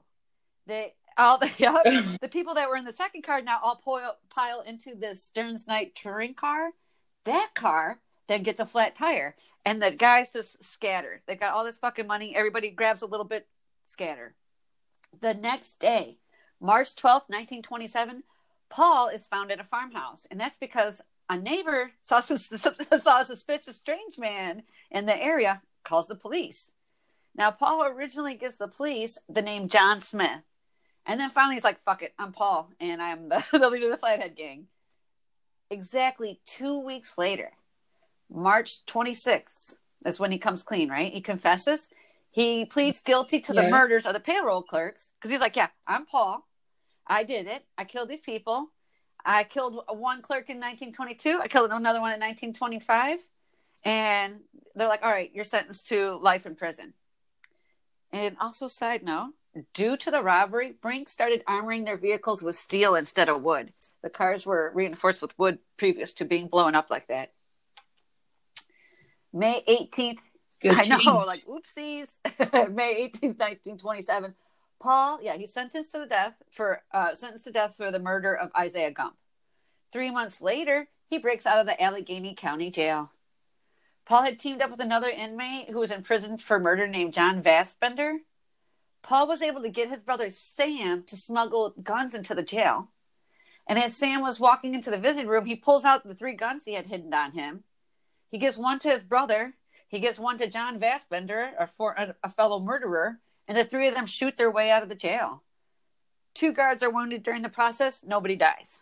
They 0.68 0.94
all 1.18 1.38
the 1.38 1.50
yep, 1.58 1.84
the 2.22 2.28
people 2.28 2.56
that 2.56 2.70
were 2.70 2.76
in 2.76 2.86
the 2.86 2.94
second 2.94 3.24
car 3.24 3.42
now 3.42 3.60
all 3.64 3.76
pile, 3.78 4.18
pile 4.30 4.62
into 4.62 4.96
this 4.96 5.24
Stearns 5.24 5.68
Knight 5.68 5.96
touring 5.96 6.34
car. 6.34 6.72
That 7.26 7.52
car 7.54 8.00
then 8.28 8.44
gets 8.44 8.60
a 8.60 8.66
flat 8.66 8.96
tire, 8.96 9.36
and 9.66 9.82
the 9.82 9.92
guys 9.92 10.30
just 10.32 10.64
scatter. 10.64 11.22
They 11.26 11.36
got 11.36 11.54
all 11.54 11.64
this 11.64 11.78
fucking 11.78 12.08
money. 12.08 12.36
Everybody 12.36 12.70
grabs 12.70 13.02
a 13.02 13.08
little 13.08 13.26
bit, 13.26 13.48
scatter. 13.86 14.36
The 15.22 15.34
next 15.34 15.80
day, 15.80 16.18
March 16.60 16.96
twelfth, 16.96 17.30
1927, 17.30 18.24
Paul 18.70 19.08
is 19.08 19.28
found 19.28 19.52
at 19.52 19.60
a 19.60 19.64
farmhouse, 19.64 20.26
and 20.30 20.40
that's 20.40 20.58
because 20.58 21.02
a 21.30 21.38
neighbor 21.38 21.92
saw 22.01 22.20
some 22.22 22.38
saw 22.38 23.20
a 23.22 23.25
suspicious 23.25 23.75
strange 23.77 24.18
man 24.18 24.63
in 24.92 25.06
the 25.06 25.22
area, 25.22 25.62
calls 25.84 26.08
the 26.08 26.15
police. 26.15 26.74
Now, 27.36 27.50
Paul 27.51 27.86
originally 27.86 28.36
gives 28.36 28.58
the 28.58 28.68
police 28.68 29.18
the 29.27 29.42
name 29.42 29.68
John 29.68 30.00
Smith, 30.01 30.44
and 31.06 31.20
then 31.20 31.30
finally 31.30 31.56
he's 31.56 31.63
like, 31.63 31.82
"Fuck 31.84 32.03
it, 32.03 32.13
I'm 32.20 32.32
Paul, 32.32 32.70
and 32.80 33.01
I'm 33.01 33.30
the, 33.30 33.44
the 33.51 33.70
leader 33.70 33.86
of 33.86 33.92
the 33.92 33.98
Flathead 33.98 34.36
Gang." 34.36 34.68
Exactly 35.70 36.39
two 36.46 36.80
weeks 36.80 37.18
later, 37.18 37.51
March 38.30 38.86
26th, 38.86 39.80
that's 40.01 40.20
when 40.20 40.32
he 40.32 40.38
comes 40.38 40.62
clean, 40.62 40.89
right? 40.89 41.12
He 41.12 41.22
confesses. 41.22 41.89
He 42.30 42.65
pleads 42.65 43.00
guilty 43.00 43.39
to 43.42 43.53
the 43.53 43.63
Yeah. 43.63 43.70
murders 43.70 44.06
of 44.06 44.13
the 44.13 44.20
payroll 44.20 44.62
clerks 44.63 45.12
because 45.18 45.32
he's 45.32 45.42
like, 45.42 45.56
"Yeah, 45.56 45.70
I'm 45.88 46.06
Paul. 46.06 46.48
I 47.08 47.24
did 47.24 47.48
it. 47.48 47.65
I 47.77 47.86
killed 47.86 48.10
these 48.10 48.22
people. 48.22 48.70
I 49.25 49.44
killed 49.44 49.84
one 49.89 50.22
clerk 50.22 50.50
in 50.50 50.58
1922. 50.58 51.39
I 51.42 51.48
killed 51.48 51.72
another 51.72 52.01
one 52.01 52.13
in 52.13 52.20
1925." 52.20 53.20
And 53.86 54.42
they're 54.75 54.88
like, 54.88 55.03
"All 55.03 55.12
right, 55.12 55.32
you're 55.34 55.46
sentenced 55.46 55.89
to 55.89 56.15
life 56.15 56.46
in 56.46 56.56
prison." 56.56 56.94
And 58.12 58.38
also, 58.39 58.68
side 58.68 59.03
note, 59.03 59.34
due 59.74 59.98
to 59.98 60.12
the 60.12 60.22
robbery, 60.22 60.72
Brink 60.72 61.10
started 61.10 61.44
armoring 61.46 61.86
their 61.86 61.98
vehicles 61.98 62.42
with 62.42 62.56
steel 62.56 62.96
instead 62.96 63.30
of 63.30 63.42
wood. 63.42 63.74
The 64.01 64.10
cars 64.10 64.46
were 64.46 64.72
reinforced 64.74 65.22
with 65.22 65.38
wood 65.38 65.60
previous 65.77 66.13
to 66.15 66.25
being 66.25 66.48
blown 66.48 66.75
up 66.75 66.89
like 66.89 67.08
that. 67.08 67.32
May 69.32 69.63
18th, 69.68 70.20
Good 70.62 70.75
I 70.75 70.86
know, 70.86 71.24
like 71.27 71.46
oopsies. 71.46 72.18
May 72.72 73.10
18th, 73.10 73.39
1927. 73.39 74.36
Paul, 74.84 75.20
yeah, 75.22 75.38
he's 75.38 75.54
sentenced 75.54 75.94
to 75.94 76.00
the 76.00 76.06
death 76.06 76.36
for 76.52 76.84
uh 76.92 77.16
sentenced 77.16 77.46
to 77.46 77.54
death 77.54 77.78
for 77.78 77.90
the 77.90 78.00
murder 78.00 78.36
of 78.36 78.52
Isaiah 78.54 78.92
Gump. 78.92 79.16
Three 79.94 80.12
months 80.12 80.42
later, 80.42 80.90
he 81.10 81.18
breaks 81.20 81.46
out 81.46 81.58
of 81.58 81.66
the 81.66 81.82
Allegheny 81.82 82.36
County 82.36 82.70
Jail. 82.70 83.10
Paul 84.06 84.24
had 84.24 84.38
teamed 84.38 84.62
up 84.62 84.72
with 84.72 84.82
another 84.82 85.10
inmate 85.10 85.70
who 85.70 85.80
was 85.80 85.90
in 85.90 86.04
prison 86.04 86.38
for 86.38 86.60
murder 86.60 86.86
named 86.86 87.13
John 87.13 87.42
Vassbender. 87.42 88.18
Paul 89.02 89.25
was 89.25 89.42
able 89.42 89.62
to 89.62 89.70
get 89.70 89.88
his 89.88 90.04
brother 90.04 90.30
Sam 90.30 91.04
to 91.04 91.16
smuggle 91.16 91.74
guns 91.82 92.13
into 92.13 92.36
the 92.36 92.44
jail. 92.44 92.90
And 93.66 93.80
as 93.80 93.96
Sam 93.96 94.20
was 94.20 94.38
walking 94.38 94.75
into 94.75 94.92
the 94.92 94.98
visiting 94.98 95.30
room, 95.30 95.46
he 95.46 95.56
pulls 95.56 95.86
out 95.86 96.06
the 96.06 96.13
three 96.13 96.36
guns 96.36 96.66
he 96.66 96.74
had 96.74 96.88
hidden 96.88 97.13
on 97.13 97.32
him. 97.32 97.63
He 98.28 98.38
gives 98.38 98.58
one 98.58 98.80
to 98.80 98.90
his 98.90 99.04
brother, 99.04 99.54
he 99.88 100.02
gives 100.02 100.20
one 100.20 100.38
to 100.40 100.50
John 100.50 100.78
Vassbender, 100.78 101.52
a, 101.58 101.68
for, 101.68 102.16
a 102.22 102.30
fellow 102.30 102.60
murderer, 102.60 103.22
and 103.48 103.58
the 103.58 103.64
three 103.64 103.88
of 103.88 103.96
them 103.96 104.06
shoot 104.06 104.38
their 104.38 104.52
way 104.52 104.72
out 104.72 104.84
of 104.84 104.90
the 104.90 104.96
jail. 104.96 105.44
Two 106.34 106.52
guards 106.52 106.84
are 106.84 106.90
wounded 106.90 107.24
during 107.24 107.42
the 107.42 107.50
process, 107.50 108.04
nobody 108.04 108.36
dies. 108.36 108.80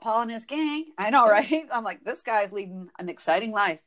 Paul 0.00 0.22
and 0.22 0.30
his 0.30 0.44
gang, 0.44 0.86
I 0.96 1.10
know, 1.10 1.26
right? 1.30 1.66
I'm 1.72 1.84
like, 1.84 2.04
this 2.04 2.22
guy's 2.22 2.52
leading 2.52 2.90
an 2.98 3.08
exciting 3.08 3.52
life. 3.52 3.80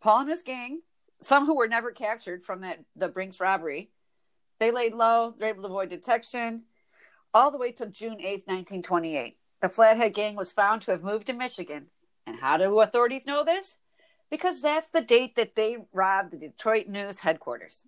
Paul 0.00 0.20
and 0.20 0.30
his 0.30 0.42
gang, 0.42 0.80
some 1.20 1.46
who 1.46 1.56
were 1.56 1.68
never 1.68 1.90
captured 1.90 2.42
from 2.42 2.60
that 2.62 2.84
the 2.96 3.08
Brinks 3.08 3.40
robbery, 3.40 3.90
they 4.60 4.70
laid 4.70 4.94
low, 4.94 5.34
they're 5.38 5.48
able 5.48 5.62
to 5.62 5.68
avoid 5.68 5.88
detection 5.88 6.64
all 7.32 7.50
the 7.50 7.58
way 7.58 7.72
till 7.72 7.90
June 7.90 8.18
8th, 8.18 8.46
1928. 8.46 9.36
The 9.60 9.68
Flathead 9.68 10.14
gang 10.14 10.36
was 10.36 10.52
found 10.52 10.82
to 10.82 10.92
have 10.92 11.02
moved 11.02 11.26
to 11.26 11.32
Michigan. 11.32 11.86
And 12.26 12.38
how 12.38 12.56
do 12.56 12.80
authorities 12.80 13.26
know 13.26 13.44
this? 13.44 13.76
Because 14.30 14.62
that's 14.62 14.88
the 14.88 15.02
date 15.02 15.36
that 15.36 15.54
they 15.54 15.78
robbed 15.92 16.32
the 16.32 16.38
Detroit 16.38 16.86
News 16.86 17.20
headquarters. 17.20 17.84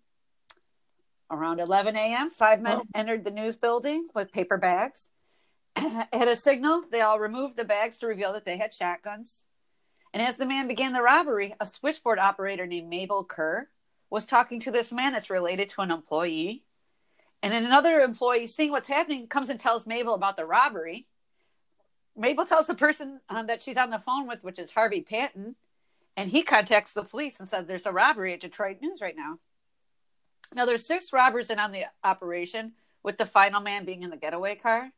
Around 1.31 1.59
11 1.61 1.97
a.m., 1.97 2.31
five 2.31 2.61
men 2.61 2.79
oh. 2.83 2.87
entered 2.95 3.25
the 3.25 3.33
news 3.33 3.57
building 3.57 4.07
with 4.15 4.33
paper 4.33 4.57
bags. 4.57 5.09
At 5.77 6.29
a 6.29 6.37
signal, 6.37 6.85
they 6.91 7.01
all 7.01 7.19
removed 7.19 7.57
the 7.57 7.65
bags 7.65 7.99
to 7.99 8.07
reveal 8.07 8.33
that 8.35 8.45
they 8.45 8.57
had 8.57 8.73
shotguns. 8.73 9.43
And 10.15 10.23
as 10.23 10.37
the 10.37 10.47
man 10.47 10.69
began 10.69 10.93
the 10.93 11.03
robbery, 11.03 11.55
a 11.61 11.67
switchboard 11.67 12.19
operator 12.19 12.67
named 12.67 12.89
Mabel 12.89 13.25
Kerr 13.25 13.69
was 14.09 14.25
talking 14.25 14.61
to 14.61 14.71
this 14.71 14.93
man 14.93 15.13
that's 15.13 15.31
related 15.31 15.69
to 15.71 15.83
an 15.83 15.91
employee. 15.91 16.65
And 17.43 17.53
then 17.53 17.65
another 17.65 18.01
employee, 18.01 18.47
seeing 18.47 18.71
what's 18.71 18.89
happening, 18.89 19.27
comes 19.27 19.51
and 19.51 19.61
tells 19.61 19.87
Mabel 19.87 20.15
about 20.15 20.37
the 20.37 20.47
robbery. 20.47 21.07
Mabel 22.17 22.47
tells 22.47 22.67
the 22.67 22.75
person 22.75 23.21
um, 23.29 23.49
that 23.49 23.61
she's 23.61 23.77
on 23.77 23.91
the 23.91 23.99
phone 23.99 24.27
with, 24.27 24.43
which 24.43 24.59
is 24.59 24.71
Harvey 24.71 25.03
Panton, 25.03 25.57
and 26.17 26.31
he 26.31 26.43
contacts 26.43 26.93
the 26.93 27.05
police 27.05 27.41
and 27.41 27.49
says 27.49 27.67
there's 27.67 27.87
a 27.87 27.93
robbery 27.93 28.33
at 28.33 28.41
Detroit 28.41 28.79
News 28.81 29.01
right 29.01 29.17
now. 29.17 29.39
Now 30.55 30.65
there's 30.65 30.87
six 30.87 31.13
robbers 31.13 31.51
in 31.51 31.59
on 31.59 31.73
the 31.73 31.85
operation, 32.05 32.73
with 33.03 33.19
the 33.19 33.27
final 33.27 33.61
man 33.61 33.85
being 33.85 34.03
in 34.03 34.11
the 34.11 34.17
getaway 34.17 34.57
car 34.57 34.91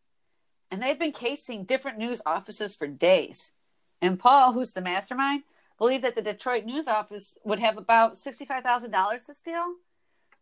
and 0.70 0.82
they'd 0.82 0.98
been 0.98 1.12
casing 1.12 1.64
different 1.64 1.98
news 1.98 2.20
offices 2.26 2.75
for 2.75 2.87
days. 2.87 3.52
And 4.00 4.18
Paul, 4.18 4.52
who's 4.52 4.72
the 4.72 4.80
mastermind, 4.80 5.42
believed 5.78 6.04
that 6.04 6.14
the 6.14 6.22
Detroit 6.22 6.64
news 6.64 6.88
office 6.88 7.34
would 7.44 7.58
have 7.58 7.78
about 7.78 8.14
$65,000 8.14 9.26
to 9.26 9.34
steal. 9.34 9.75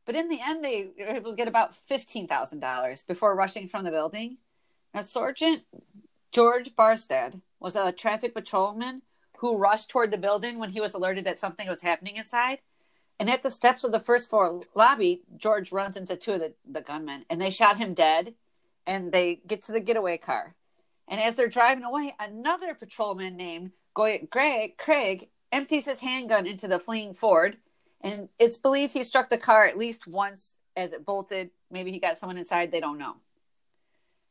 But 0.05 0.15
in 0.15 0.29
the 0.29 0.41
end, 0.45 0.65
they 0.65 0.91
were 0.99 1.17
able 1.17 1.31
to 1.33 1.37
get 1.37 1.49
about 1.49 1.75
$15,000 1.91 3.07
before 3.07 3.35
rushing 3.35 3.69
from 3.69 3.85
the 3.85 3.91
building. 3.91 4.39
Now, 4.95 5.03
Sergeant 5.03 5.63
George 6.33 6.75
Barstad 6.77 7.41
was 7.61 7.77
a 7.77 7.93
traffic 7.93 8.35
patrolman 8.35 9.03
who 9.39 9.57
rushed 9.57 9.89
toward 9.91 10.11
the 10.11 10.19
building 10.19 10.59
when 10.59 10.71
he 10.71 10.81
was 10.81 10.95
alerted 10.95 11.25
that 11.25 11.39
something 11.39 11.69
was 11.69 11.83
happening 11.83 12.17
inside. 12.17 12.59
And 13.19 13.31
at 13.31 13.43
the 13.43 13.51
steps 13.51 13.85
of 13.85 13.93
the 13.93 14.01
first 14.01 14.29
floor 14.29 14.61
lobby, 14.75 15.23
George 15.37 15.73
runs 15.73 15.97
into 15.97 16.17
two 16.17 16.33
of 16.33 16.41
the, 16.41 16.55
the 16.71 16.83
gunmen 16.83 17.25
and 17.31 17.41
they 17.41 17.51
shot 17.51 17.79
him 17.79 17.95
dead 17.95 18.35
and 18.87 19.13
they 19.13 19.41
get 19.47 19.63
to 19.65 19.73
the 19.73 19.81
getaway 19.81 20.19
car. 20.19 20.55
And 21.09 21.21
as 21.21 21.37
they're 21.37 21.49
driving 21.49 21.85
away, 21.85 22.15
another 22.19 22.75
patrolman 22.75 23.37
named 23.37 23.73
Goyet 23.95 24.29
Greg, 24.29 24.77
Craig 24.77 25.29
empties 25.53 25.87
his 25.87 26.01
handgun 26.01 26.47
into 26.47 26.69
the 26.69 26.79
fleeing 26.79 27.15
Ford. 27.15 27.57
And 28.01 28.29
it's 28.39 28.59
believed 28.59 28.93
he 28.93 29.05
struck 29.05 29.31
the 29.31 29.39
car 29.39 29.65
at 29.65 29.79
least 29.79 30.07
once 30.07 30.53
as 30.77 30.93
it 30.93 31.07
bolted. 31.07 31.51
Maybe 31.71 31.93
he 31.93 31.99
got 31.99 32.19
someone 32.19 32.37
inside, 32.37 32.71
they 32.71 32.81
don't 32.81 32.99
know. 32.99 33.17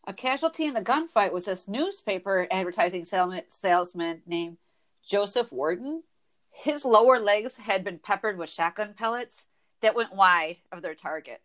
A 0.07 0.13
casualty 0.13 0.65
in 0.65 0.75
the 0.75 0.83
gunfight 0.83 1.33
was 1.33 1.45
this 1.45 1.67
newspaper 1.67 2.47
advertising 2.51 3.05
salesman 3.05 4.21
named 4.27 4.57
Joseph 5.05 5.51
Warden. 5.51 6.03
His 6.51 6.85
lower 6.85 7.19
legs 7.19 7.55
had 7.55 7.83
been 7.83 7.99
peppered 7.99 8.37
with 8.37 8.49
shotgun 8.49 8.93
pellets 8.97 9.47
that 9.81 9.95
went 9.95 10.15
wide 10.15 10.57
of 10.71 10.81
their 10.81 10.95
target. 10.95 11.41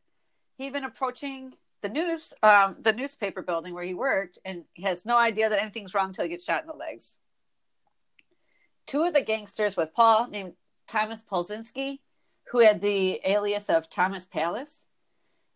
He'd 0.56 0.72
been 0.72 0.84
approaching 0.84 1.54
the 1.82 1.88
news, 1.88 2.32
um, 2.42 2.76
the 2.80 2.92
newspaper 2.92 3.42
building 3.42 3.74
where 3.74 3.84
he 3.84 3.94
worked, 3.94 4.38
and 4.44 4.64
he 4.74 4.82
has 4.82 5.06
no 5.06 5.16
idea 5.16 5.48
that 5.48 5.60
anything's 5.60 5.94
wrong 5.94 6.08
until 6.08 6.24
he 6.24 6.30
gets 6.30 6.44
shot 6.44 6.62
in 6.62 6.68
the 6.68 6.74
legs. 6.74 7.16
Two 8.86 9.02
of 9.02 9.14
the 9.14 9.22
gangsters 9.22 9.76
with 9.76 9.94
Paul, 9.94 10.28
named 10.28 10.54
Thomas 10.86 11.22
Polzinski, 11.22 12.00
who 12.50 12.58
had 12.58 12.80
the 12.80 13.20
alias 13.24 13.68
of 13.68 13.88
Thomas 13.88 14.26
Palace, 14.26 14.86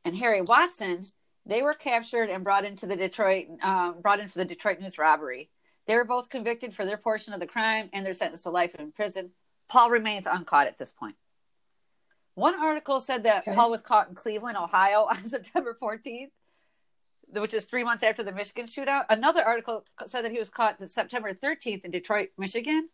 and 0.04 0.16
Harry 0.16 0.40
Watson, 0.40 1.06
they 1.46 1.62
were 1.62 1.74
captured 1.74 2.30
and 2.30 2.44
brought 2.44 2.64
into 2.64 2.86
the 2.86 2.96
Detroit, 2.96 3.46
um, 3.62 4.00
brought 4.00 4.20
in 4.20 4.28
for 4.28 4.38
the 4.38 4.44
Detroit 4.44 4.80
News 4.80 4.98
robbery. 4.98 5.50
They 5.86 5.96
were 5.96 6.04
both 6.04 6.30
convicted 6.30 6.74
for 6.74 6.84
their 6.84 6.96
portion 6.96 7.34
of 7.34 7.40
the 7.40 7.46
crime, 7.46 7.90
and 7.92 8.04
they're 8.04 8.14
sentenced 8.14 8.44
to 8.44 8.50
life 8.50 8.74
in 8.74 8.92
prison. 8.92 9.30
Paul 9.68 9.90
remains 9.90 10.26
uncaught 10.26 10.66
at 10.66 10.78
this 10.78 10.92
point. 10.92 11.16
One 12.34 12.58
article 12.58 13.00
said 13.00 13.24
that 13.24 13.46
okay. 13.46 13.54
Paul 13.54 13.70
was 13.70 13.80
caught 13.80 14.08
in 14.08 14.14
Cleveland, 14.14 14.56
Ohio 14.56 15.04
on 15.10 15.26
September 15.28 15.76
14th, 15.80 16.30
which 17.28 17.54
is 17.54 17.64
three 17.64 17.84
months 17.84 18.02
after 18.02 18.22
the 18.22 18.32
Michigan 18.32 18.66
shootout. 18.66 19.04
Another 19.08 19.42
article 19.42 19.84
said 20.06 20.22
that 20.24 20.32
he 20.32 20.38
was 20.38 20.50
caught 20.50 20.76
September 20.88 21.32
13th 21.32 21.84
in 21.84 21.90
Detroit, 21.90 22.30
Michigan. 22.36 22.88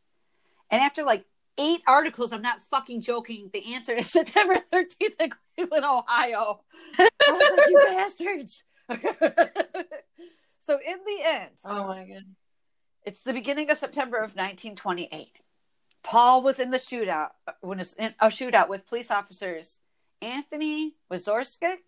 And 0.70 0.80
after 0.80 1.02
like 1.04 1.24
eight 1.58 1.80
articles, 1.86 2.32
I'm 2.32 2.42
not 2.42 2.62
fucking 2.62 3.00
joking, 3.00 3.50
the 3.52 3.74
answer 3.74 3.92
is 3.92 4.10
September 4.10 4.56
13th 4.72 5.20
in 5.20 5.30
Cleveland, 5.56 5.84
Ohio. 5.84 6.60
I 6.98 7.08
was 7.28 7.58
like, 7.58 7.70
you 7.70 7.82
bastards. 7.86 8.64
so 10.66 10.78
in 10.86 10.98
the 11.06 11.18
end, 11.24 11.50
oh 11.64 11.86
my 11.86 12.04
god, 12.04 12.24
it's 13.10 13.24
the 13.24 13.32
beginning 13.32 13.68
of 13.70 13.76
September 13.76 14.18
of 14.18 14.36
1928. 14.36 15.40
Paul 16.04 16.44
was 16.44 16.60
in 16.60 16.70
the 16.70 16.76
shootout 16.76 17.30
when 17.60 17.78
was 17.78 17.92
in 17.94 18.14
a 18.20 18.28
shootout 18.28 18.68
with 18.68 18.86
police 18.86 19.10
officers 19.10 19.80
Anthony 20.22 20.94
Wazorska 21.10 21.78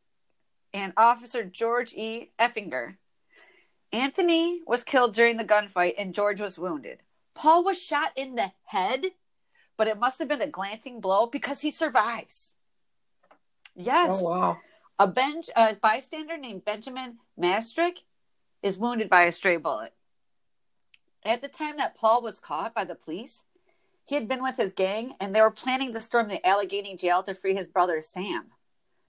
and 0.74 0.92
Officer 0.96 1.44
George 1.44 1.94
E. 1.94 2.32
Effinger. 2.40 2.96
Anthony 3.92 4.62
was 4.66 4.82
killed 4.82 5.14
during 5.14 5.36
the 5.36 5.44
gunfight 5.44 5.94
and 5.96 6.12
George 6.12 6.40
was 6.40 6.58
wounded. 6.58 7.04
Paul 7.36 7.62
was 7.62 7.80
shot 7.80 8.10
in 8.16 8.34
the 8.34 8.50
head, 8.64 9.04
but 9.76 9.86
it 9.86 10.00
must 10.00 10.18
have 10.18 10.28
been 10.28 10.42
a 10.42 10.48
glancing 10.48 11.00
blow 11.00 11.26
because 11.26 11.60
he 11.60 11.70
survives. 11.70 12.52
Yes. 13.76 14.18
Oh, 14.20 14.28
wow. 14.28 14.58
A 14.98 15.06
bench 15.06 15.50
a 15.54 15.76
bystander 15.76 16.36
named 16.36 16.64
Benjamin 16.64 17.18
Mastrick 17.38 17.98
is 18.60 18.76
wounded 18.76 19.08
by 19.08 19.22
a 19.22 19.30
stray 19.30 19.56
bullet. 19.56 19.94
At 21.24 21.42
the 21.42 21.48
time 21.48 21.76
that 21.76 21.96
Paul 21.96 22.22
was 22.22 22.40
caught 22.40 22.74
by 22.74 22.84
the 22.84 22.94
police, 22.94 23.44
he 24.04 24.14
had 24.16 24.28
been 24.28 24.42
with 24.42 24.56
his 24.56 24.72
gang 24.72 25.14
and 25.20 25.34
they 25.34 25.40
were 25.40 25.50
planning 25.50 25.92
to 25.92 26.00
storm 26.00 26.28
the 26.28 26.44
Allegheny 26.46 26.96
jail 26.96 27.22
to 27.22 27.34
free 27.34 27.54
his 27.54 27.68
brother 27.68 28.02
Sam. 28.02 28.50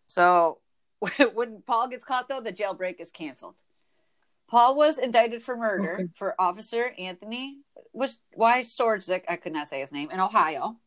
So 0.07 0.59
when 1.33 1.63
Paul 1.65 1.89
gets 1.89 2.05
caught, 2.05 2.29
though, 2.29 2.41
the 2.41 2.53
jailbreak 2.53 2.99
is 2.99 3.11
canceled. 3.11 3.55
Paul 4.47 4.75
was 4.75 4.97
indicted 4.97 5.41
for 5.41 5.57
murder 5.57 5.93
okay. 5.95 6.09
for 6.15 6.39
Officer 6.39 6.93
Anthony 6.97 7.61
was 7.91 8.19
why 8.33 8.61
Sordzik, 8.61 9.23
I 9.27 9.35
could 9.35 9.53
not 9.53 9.67
say 9.67 9.79
his 9.79 9.91
name, 9.91 10.11
in 10.11 10.19
Ohio. 10.19 10.77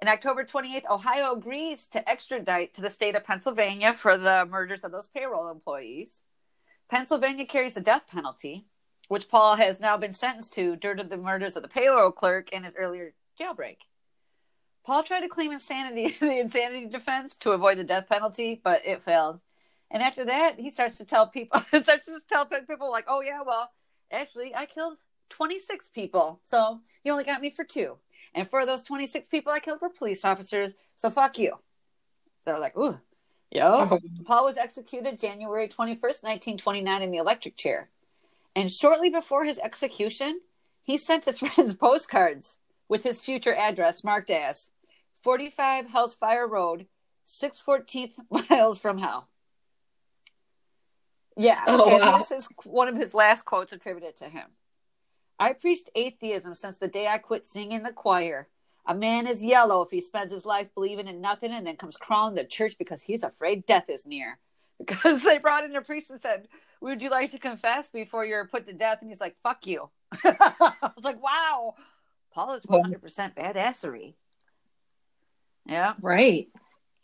In 0.00 0.08
October 0.08 0.44
28th, 0.44 0.88
Ohio 0.90 1.32
agrees 1.32 1.86
to 1.88 2.08
extradite 2.08 2.74
to 2.74 2.80
the 2.80 2.90
state 2.90 3.14
of 3.14 3.24
Pennsylvania 3.24 3.92
for 3.92 4.16
the 4.16 4.46
murders 4.46 4.84
of 4.84 4.92
those 4.92 5.08
payroll 5.08 5.50
employees. 5.50 6.22
Pennsylvania 6.88 7.44
carries 7.44 7.74
the 7.74 7.80
death 7.80 8.06
penalty, 8.08 8.66
which 9.08 9.28
Paul 9.28 9.56
has 9.56 9.80
now 9.80 9.96
been 9.96 10.14
sentenced 10.14 10.52
to 10.54 10.76
due 10.76 10.94
to 10.94 11.02
the 11.02 11.16
murders 11.16 11.56
of 11.56 11.62
the 11.62 11.68
payroll 11.68 12.12
clerk 12.12 12.50
and 12.52 12.64
his 12.64 12.76
earlier 12.76 13.14
jailbreak. 13.40 13.78
Paul 14.84 15.02
tried 15.02 15.20
to 15.20 15.28
claim 15.28 15.52
insanity, 15.52 16.08
the 16.20 16.38
insanity 16.38 16.86
defense 16.86 17.36
to 17.36 17.50
avoid 17.50 17.78
the 17.78 17.84
death 17.84 18.08
penalty, 18.08 18.60
but 18.62 18.82
it 18.86 19.02
failed. 19.02 19.40
And 19.90 20.02
after 20.02 20.24
that, 20.26 20.60
he 20.60 20.70
starts 20.70 20.98
to 20.98 21.04
tell 21.04 21.26
people, 21.26 21.60
starts 21.68 22.06
to 22.06 22.20
tell 22.28 22.46
people 22.46 22.90
like, 22.90 23.06
"Oh 23.08 23.22
yeah, 23.22 23.42
well, 23.44 23.70
actually, 24.12 24.54
I 24.54 24.66
killed 24.66 24.98
26 25.30 25.90
people, 25.90 26.40
so 26.44 26.80
you 27.04 27.12
only 27.12 27.24
got 27.24 27.40
me 27.40 27.50
for 27.50 27.64
two. 27.64 27.96
And 28.34 28.48
for 28.48 28.66
those 28.66 28.82
26 28.82 29.28
people 29.28 29.52
I 29.52 29.58
killed 29.60 29.80
were 29.80 29.88
police 29.88 30.24
officers, 30.24 30.74
so 30.96 31.10
fuck 31.10 31.38
you." 31.38 31.50
So 31.50 32.52
they're 32.52 32.58
like, 32.58 32.76
"Ooh, 32.76 32.98
yo." 33.50 33.88
Oh. 33.90 33.98
Paul 34.26 34.44
was 34.44 34.58
executed 34.58 35.18
January 35.18 35.68
21st, 35.68 36.22
1929, 36.22 37.02
in 37.02 37.10
the 37.10 37.18
electric 37.18 37.56
chair. 37.56 37.88
And 38.58 38.72
shortly 38.72 39.08
before 39.08 39.44
his 39.44 39.60
execution, 39.60 40.40
he 40.82 40.98
sent 40.98 41.26
his 41.26 41.38
friends 41.38 41.76
postcards 41.76 42.58
with 42.88 43.04
his 43.04 43.20
future 43.20 43.54
address 43.54 44.02
marked 44.02 44.30
as 44.30 44.70
45 45.22 45.88
Hell's 45.90 46.14
Fire 46.14 46.48
Road, 46.48 46.86
614th 47.24 48.14
miles 48.50 48.80
from 48.80 48.98
hell. 48.98 49.28
Yeah, 51.36 51.62
oh, 51.68 51.88
and 51.88 52.00
wow. 52.00 52.18
this 52.18 52.32
is 52.32 52.48
one 52.64 52.88
of 52.88 52.96
his 52.96 53.14
last 53.14 53.44
quotes 53.44 53.72
attributed 53.72 54.16
to 54.16 54.24
him. 54.24 54.48
I 55.38 55.52
preached 55.52 55.88
atheism 55.94 56.56
since 56.56 56.78
the 56.78 56.88
day 56.88 57.06
I 57.06 57.18
quit 57.18 57.46
singing 57.46 57.70
in 57.70 57.82
the 57.84 57.92
choir. 57.92 58.48
A 58.84 58.94
man 58.94 59.28
is 59.28 59.44
yellow 59.44 59.82
if 59.82 59.92
he 59.92 60.00
spends 60.00 60.32
his 60.32 60.44
life 60.44 60.66
believing 60.74 61.06
in 61.06 61.20
nothing 61.20 61.52
and 61.52 61.64
then 61.64 61.76
comes 61.76 61.96
crawling 61.96 62.34
to 62.34 62.44
church 62.44 62.74
because 62.76 63.02
he's 63.02 63.22
afraid 63.22 63.66
death 63.66 63.88
is 63.88 64.04
near. 64.04 64.40
Because 64.78 65.22
they 65.22 65.38
brought 65.38 65.64
in 65.64 65.74
a 65.74 65.82
priest 65.82 66.10
and 66.10 66.20
said, 66.20 66.48
Would 66.80 67.02
you 67.02 67.10
like 67.10 67.32
to 67.32 67.38
confess 67.38 67.88
before 67.90 68.24
you're 68.24 68.46
put 68.46 68.66
to 68.66 68.72
death? 68.72 68.98
And 69.00 69.10
he's 69.10 69.20
like, 69.20 69.36
Fuck 69.42 69.66
you. 69.66 69.90
I 70.24 70.72
was 70.96 71.04
like, 71.04 71.22
Wow. 71.22 71.74
Paul 72.32 72.54
is 72.54 72.62
100% 72.64 73.00
badassery. 73.34 74.14
Yeah. 75.66 75.94
Right. 76.00 76.48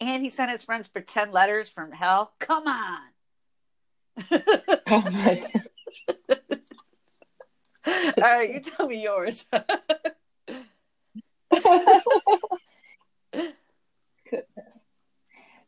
And 0.00 0.23
he 0.23 0.28
sent 0.28 0.50
his 0.50 0.62
friends 0.62 0.88
pretend 0.88 1.33
letters 1.33 1.69
from 1.69 1.93
hell. 1.93 2.33
Come 2.38 2.66
on. 2.66 3.00
Oh 4.31 5.02
my 5.12 5.43
All 7.87 8.23
right, 8.23 8.54
you 8.54 8.61
tell 8.61 8.87
me 8.87 9.02
yours. 9.02 9.45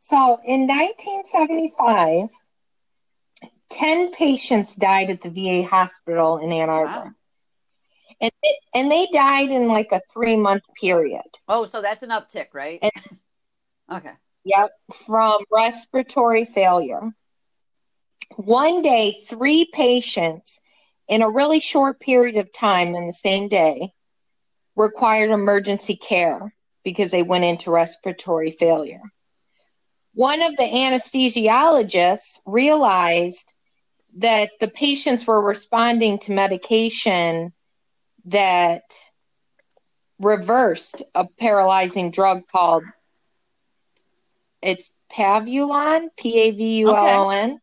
So 0.06 0.38
in 0.44 0.68
1975, 0.68 2.28
10 3.70 4.12
patients 4.12 4.76
died 4.76 5.10
at 5.10 5.20
the 5.20 5.30
VA 5.30 5.66
hospital 5.66 6.38
in 6.38 6.52
Ann 6.52 6.70
Arbor. 6.70 6.92
Wow. 6.92 7.10
And, 8.20 8.30
it, 8.40 8.58
and 8.72 8.88
they 8.88 9.08
died 9.12 9.50
in 9.50 9.66
like 9.66 9.90
a 9.90 10.00
three 10.12 10.36
month 10.36 10.62
period. 10.80 11.24
Oh, 11.48 11.66
so 11.66 11.82
that's 11.82 12.04
an 12.04 12.10
uptick, 12.10 12.54
right? 12.54 12.78
And- 12.82 13.18
okay. 13.96 14.12
Yep, 14.44 14.70
from 15.08 15.42
respiratory 15.50 16.44
failure. 16.44 17.12
One 18.36 18.82
day, 18.82 19.12
three 19.26 19.68
patients 19.72 20.60
in 21.08 21.22
a 21.22 21.30
really 21.30 21.58
short 21.58 21.98
period 21.98 22.36
of 22.36 22.52
time 22.52 22.94
in 22.94 23.08
the 23.08 23.12
same 23.12 23.48
day 23.48 23.92
required 24.76 25.30
emergency 25.30 25.96
care 25.96 26.54
because 26.84 27.10
they 27.10 27.24
went 27.24 27.42
into 27.42 27.72
respiratory 27.72 28.52
failure. 28.52 29.02
One 30.16 30.40
of 30.40 30.56
the 30.56 30.62
anesthesiologists 30.62 32.40
realized 32.46 33.52
that 34.16 34.48
the 34.60 34.68
patients 34.68 35.26
were 35.26 35.42
responding 35.42 36.18
to 36.20 36.32
medication 36.32 37.52
that 38.24 38.94
reversed 40.18 41.02
a 41.14 41.26
paralyzing 41.26 42.12
drug 42.12 42.44
called 42.50 42.84
it's 44.62 44.90
Pavulon, 45.12 46.08
P 46.16 46.40
A 46.40 46.50
V 46.50 46.78
U 46.78 46.96
L 46.96 47.26
O 47.26 47.28
N. 47.28 47.60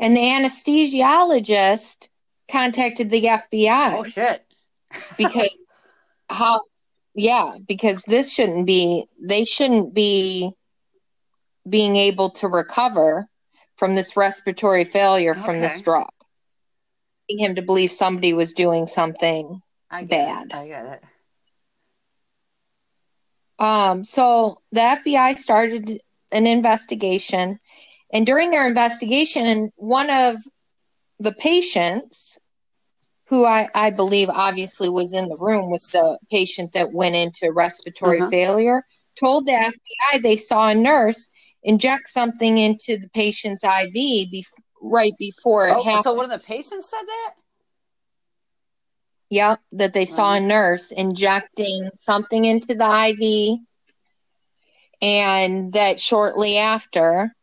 And 0.00 0.16
the 0.16 0.22
anesthesiologist 0.22 2.08
contacted 2.50 3.10
the 3.10 3.24
FBI 3.24 3.98
Oh 3.98 4.02
shit. 4.02 4.42
because 5.18 5.50
how 6.30 6.62
yeah, 7.14 7.56
because 7.66 8.04
this 8.04 8.32
shouldn't 8.32 8.66
be 8.66 9.06
they 9.20 9.44
shouldn't 9.44 9.94
be 9.94 10.52
being 11.68 11.96
able 11.96 12.30
to 12.30 12.48
recover 12.48 13.26
from 13.76 13.94
this 13.94 14.16
respiratory 14.16 14.84
failure 14.84 15.34
from 15.34 15.60
this 15.60 15.74
Okay. 15.76 15.84
drug. 15.84 16.10
Him 17.28 17.54
to 17.56 17.62
believe 17.62 17.90
somebody 17.90 18.32
was 18.32 18.54
doing 18.54 18.86
something 18.86 19.60
I 19.90 20.04
Bad. 20.04 20.46
It. 20.46 20.54
I 20.54 20.66
get 20.66 20.86
it. 20.86 21.04
Um, 23.58 24.04
so 24.04 24.60
the 24.72 24.80
FBI 24.80 25.34
started 25.34 26.00
an 26.32 26.46
investigation, 26.46 27.58
and 28.12 28.26
during 28.26 28.50
their 28.50 28.66
investigation, 28.66 29.46
and 29.46 29.70
one 29.76 30.10
of 30.10 30.36
the 31.18 31.32
patients, 31.32 32.38
who 33.26 33.44
I, 33.44 33.68
I 33.74 33.90
believe 33.90 34.28
obviously 34.30 34.88
was 34.88 35.12
in 35.12 35.28
the 35.28 35.36
room 35.36 35.70
with 35.70 35.88
the 35.92 36.18
patient 36.30 36.72
that 36.74 36.92
went 36.92 37.14
into 37.16 37.50
respiratory 37.52 38.20
Uh-huh. 38.20 38.30
failure, 38.30 38.84
told 39.18 39.46
the 39.46 39.52
FBI 39.52 40.22
they 40.22 40.36
saw 40.36 40.68
a 40.68 40.74
nurse 40.74 41.28
inject 41.62 42.08
something 42.08 42.58
into 42.58 42.98
the 42.98 43.08
patient's 43.10 43.64
IV 43.64 43.92
bef- 43.94 44.44
right 44.82 45.14
before 45.18 45.68
it 45.68 45.76
Oh, 45.76 45.82
happened. 45.82 46.04
so 46.04 46.12
one 46.12 46.30
of 46.30 46.38
the 46.40 46.46
patients 46.46 46.90
said 46.90 47.02
that? 47.06 47.34
Yep, 49.30 49.60
that 49.72 49.94
they 49.94 50.04
saw 50.06 50.34
a 50.34 50.40
nurse 50.40 50.92
injecting 50.92 51.90
something 52.02 52.44
into 52.44 52.74
the 52.74 52.84
IV, 53.08 53.58
and 55.00 55.72
that 55.72 55.98
shortly 55.98 56.58
after, 56.58 57.34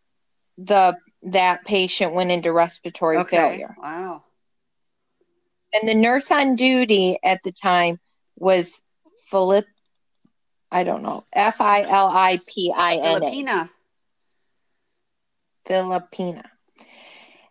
the 0.57 0.95
that 1.23 1.65
patient 1.65 2.13
went 2.13 2.31
into 2.31 2.51
respiratory 2.51 3.23
failure. 3.25 3.75
Wow. 3.77 4.23
And 5.73 5.87
the 5.87 5.95
nurse 5.95 6.31
on 6.31 6.55
duty 6.55 7.17
at 7.23 7.43
the 7.43 7.51
time 7.51 7.99
was 8.37 8.81
Philip. 9.27 9.65
I 10.71 10.83
don't 10.83 11.03
know, 11.03 11.25
F 11.33 11.59
I 11.61 11.81
L 11.81 12.07
I 12.07 12.39
P 12.47 12.73
I 12.75 12.95
N 12.95 13.23
A. 13.23 13.25
Filipina. 13.25 13.69
Filipina. 15.67 16.45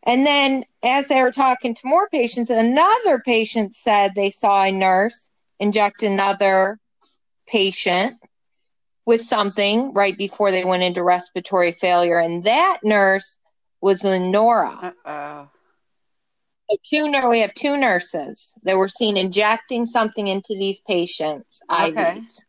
And 0.03 0.27
then, 0.27 0.65
as 0.83 1.09
they 1.09 1.21
were 1.23 1.31
talking 1.31 1.75
to 1.75 1.87
more 1.87 2.09
patients, 2.09 2.51
another 2.51 3.21
patient 3.21 3.75
said 3.75 4.15
they 4.15 4.31
saw 4.31 4.65
a 4.65 4.73
nurse 4.73 5.31
inject 5.59 6.03
another 6.03 6.79
patient 7.47 8.17
with 9.05 9.21
something 9.21 9.93
right 9.93 10.17
before 10.17 10.51
they 10.51 10.65
went 10.65 10.83
into 10.83 11.03
respiratory 11.03 11.73
failure. 11.73 12.19
And 12.19 12.45
that 12.45 12.79
nurse 12.83 13.39
was 13.83 14.05
Lenora. 14.05 14.95
Uh-oh. 15.07 15.49
So 16.71 16.77
two 16.89 17.09
nur- 17.11 17.29
we 17.29 17.41
have 17.41 17.55
two 17.55 17.77
nurses 17.77 18.55
that 18.63 18.77
were 18.77 18.89
seen 18.89 19.17
injecting 19.17 19.87
something 19.87 20.29
into 20.29 20.55
these 20.55 20.81
patients' 20.81 21.61
Okay. 21.71 21.93
IVs. 21.93 22.45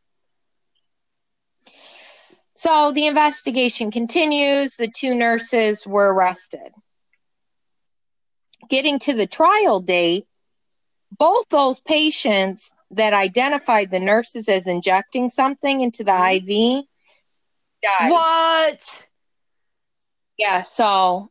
So 2.54 2.92
the 2.92 3.08
investigation 3.08 3.90
continues. 3.90 4.76
The 4.76 4.92
two 4.96 5.16
nurses 5.16 5.88
were 5.88 6.14
arrested. 6.14 6.72
Getting 8.70 9.00
to 9.00 9.14
the 9.14 9.26
trial 9.26 9.80
date, 9.80 10.28
both 11.18 11.50
those 11.50 11.80
patients 11.80 12.72
that 12.92 13.14
identified 13.14 13.90
the 13.90 14.00
nurses 14.00 14.48
as 14.48 14.68
injecting 14.68 15.30
something 15.30 15.82
into 15.82 16.04
the 16.04 16.12
mm-hmm. 16.12 16.80
IV 16.80 16.86
died. 17.82 18.12
What? 18.12 19.08
Yeah, 20.38 20.62
so 20.62 21.31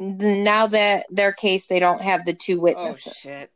now 0.00 0.66
that 0.68 1.06
their 1.10 1.32
case, 1.32 1.66
they 1.66 1.78
don't 1.78 2.00
have 2.00 2.24
the 2.24 2.32
two 2.32 2.60
witnesses. 2.60 3.14
shit. 3.22 3.50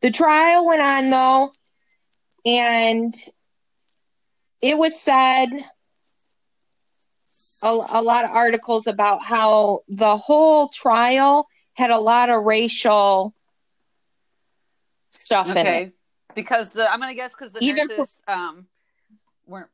The 0.00 0.10
trial 0.10 0.66
went 0.66 0.80
on 0.80 1.10
though, 1.10 1.52
and 2.46 3.14
it 4.62 4.78
was 4.78 4.98
said 4.98 5.48
a, 7.62 7.68
a 7.68 8.02
lot 8.02 8.24
of 8.24 8.30
articles 8.30 8.86
about 8.86 9.22
how 9.22 9.80
the 9.88 10.16
whole 10.16 10.68
trial 10.68 11.46
had 11.74 11.90
a 11.90 11.98
lot 11.98 12.30
of 12.30 12.44
racial 12.44 13.34
stuff 15.10 15.48
in 15.50 15.58
it. 15.58 15.60
Okay. 15.60 15.92
Because 16.34 16.72
the 16.72 16.90
I'm 16.90 16.98
gonna 17.00 17.14
guess 17.14 17.32
because 17.34 17.52
the 17.52 17.62
Even 17.62 17.88
for- 17.88 17.96
nurses 17.98 18.16
um 18.26 18.66
weren't 19.46 19.68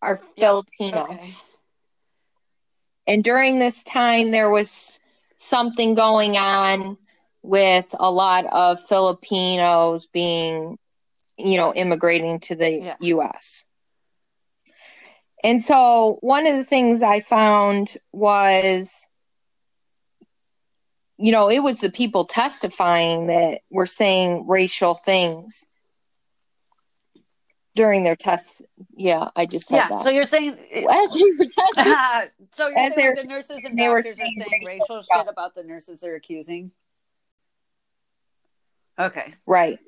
Are 0.00 0.20
Yeah, 0.36 0.48
Filipino. 0.48 1.04
okay. 1.04 1.32
And 3.06 3.24
during 3.24 3.58
this 3.58 3.84
time, 3.84 4.30
there 4.30 4.50
was 4.50 5.00
something 5.36 5.94
going 5.94 6.36
on 6.36 6.96
with 7.42 7.94
a 7.98 8.10
lot 8.10 8.46
of 8.46 8.80
Filipinos 8.86 10.06
being, 10.06 10.78
you 11.36 11.56
know, 11.56 11.74
immigrating 11.74 12.40
to 12.40 12.54
the 12.54 12.70
Yeah. 12.70 12.96
U.S. 13.00 13.66
And 15.42 15.62
so, 15.62 16.18
one 16.20 16.46
of 16.46 16.56
the 16.56 16.64
things 16.64 17.02
I 17.02 17.20
found 17.20 17.96
was, 18.12 19.08
you 21.18 21.32
know, 21.32 21.50
it 21.50 21.60
was 21.60 21.80
the 21.80 21.90
people 21.90 22.24
testifying 22.24 23.26
that 23.26 23.62
were 23.70 23.86
saying 23.86 24.46
racial 24.46 24.94
things 24.94 25.66
during 27.74 28.04
their 28.04 28.16
tests. 28.16 28.62
Yeah, 28.94 29.30
I 29.36 29.46
just 29.46 29.68
said 29.68 29.76
Yeah. 29.76 29.88
that. 29.88 30.02
So 30.04 30.10
you're 30.10 30.26
saying 30.26 30.50
As 30.74 31.10
they 31.12 31.22
were 31.38 31.46
testifying, 31.50 32.28
so 32.54 32.68
you're 32.68 32.78
As 32.78 32.94
saying 32.94 33.14
the 33.16 33.24
nurses 33.24 33.64
and 33.64 33.78
they 33.78 33.88
were 33.88 34.02
doctors 34.02 34.18
are 34.20 34.24
saying 34.24 34.34
saying 34.38 34.64
racial 34.64 35.02
shit 35.02 35.26
about 35.28 35.54
the 35.54 35.64
nurses 35.64 36.00
they're 36.00 36.14
accusing. 36.16 36.70
Okay. 38.98 39.34
Right. 39.46 39.78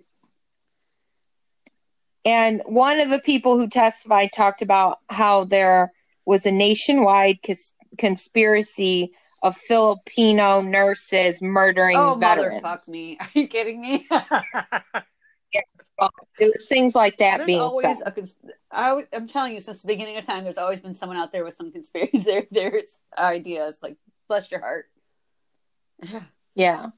And 2.25 2.63
one 2.65 3.01
of 3.01 3.11
the 3.11 3.21
people 3.21 3.59
who 3.59 3.69
testified 3.69 4.33
talked 4.33 4.63
about 4.63 4.99
how 5.11 5.45
there 5.45 5.91
was 6.25 6.47
a 6.47 6.51
nationwide 6.53 7.39
cons- 7.45 7.75
conspiracy 7.99 9.13
of 9.43 9.59
Filipino 9.59 10.63
nurses 10.63 11.43
murdering 11.43 11.99
Oh 11.99 12.15
veterans. 12.15 12.63
motherfuck 12.63 12.89
me! 12.89 13.19
Are 13.21 13.29
you 13.35 13.47
kidding 13.47 13.83
me? 13.83 14.09
Oh, 15.99 16.09
it 16.41 16.53
was 16.53 16.67
things 16.67 16.95
like 16.95 17.19
that 17.19 17.39
there's 17.39 17.47
being 17.47 17.61
always 17.61 17.99
said. 17.99 18.07
a 18.07 18.11
cons- 18.11 18.37
I, 18.71 19.05
am 19.13 19.29
telling 19.29 19.55
you, 19.55 19.61
since 19.61 19.83
the 19.83 19.87
beginning 19.87 20.17
of 20.17 20.27
time, 20.27 20.43
there's 20.43 20.59
always 20.59 20.81
been 20.81 20.95
someone 20.95 21.19
out 21.19 21.31
there 21.31 21.45
with 21.45 21.55
some 21.55 21.71
conspiracy. 21.71 22.19
There, 22.25 22.47
there's 22.51 22.99
ideas 23.17 23.79
like 23.83 23.97
bless 24.29 24.51
your 24.51 24.61
heart. 24.61 24.87
Yeah. 26.57 26.91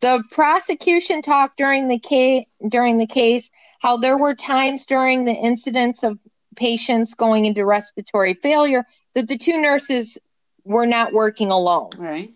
The 0.00 0.24
prosecution 0.32 1.22
talked 1.22 1.56
during 1.56 1.86
the 1.86 2.00
case 2.00 2.44
during 2.68 2.96
the 2.96 3.06
case 3.06 3.50
how 3.78 3.98
there 3.98 4.18
were 4.18 4.34
times 4.34 4.84
during 4.84 5.24
the 5.24 5.32
incidents 5.32 6.02
of 6.02 6.18
patients 6.56 7.14
going 7.14 7.44
into 7.44 7.64
respiratory 7.64 8.34
failure 8.34 8.84
that 9.14 9.28
the 9.28 9.38
two 9.38 9.60
nurses 9.60 10.18
were 10.64 10.86
not 10.86 11.12
working 11.12 11.52
alone. 11.52 11.90
Right. 11.96 12.30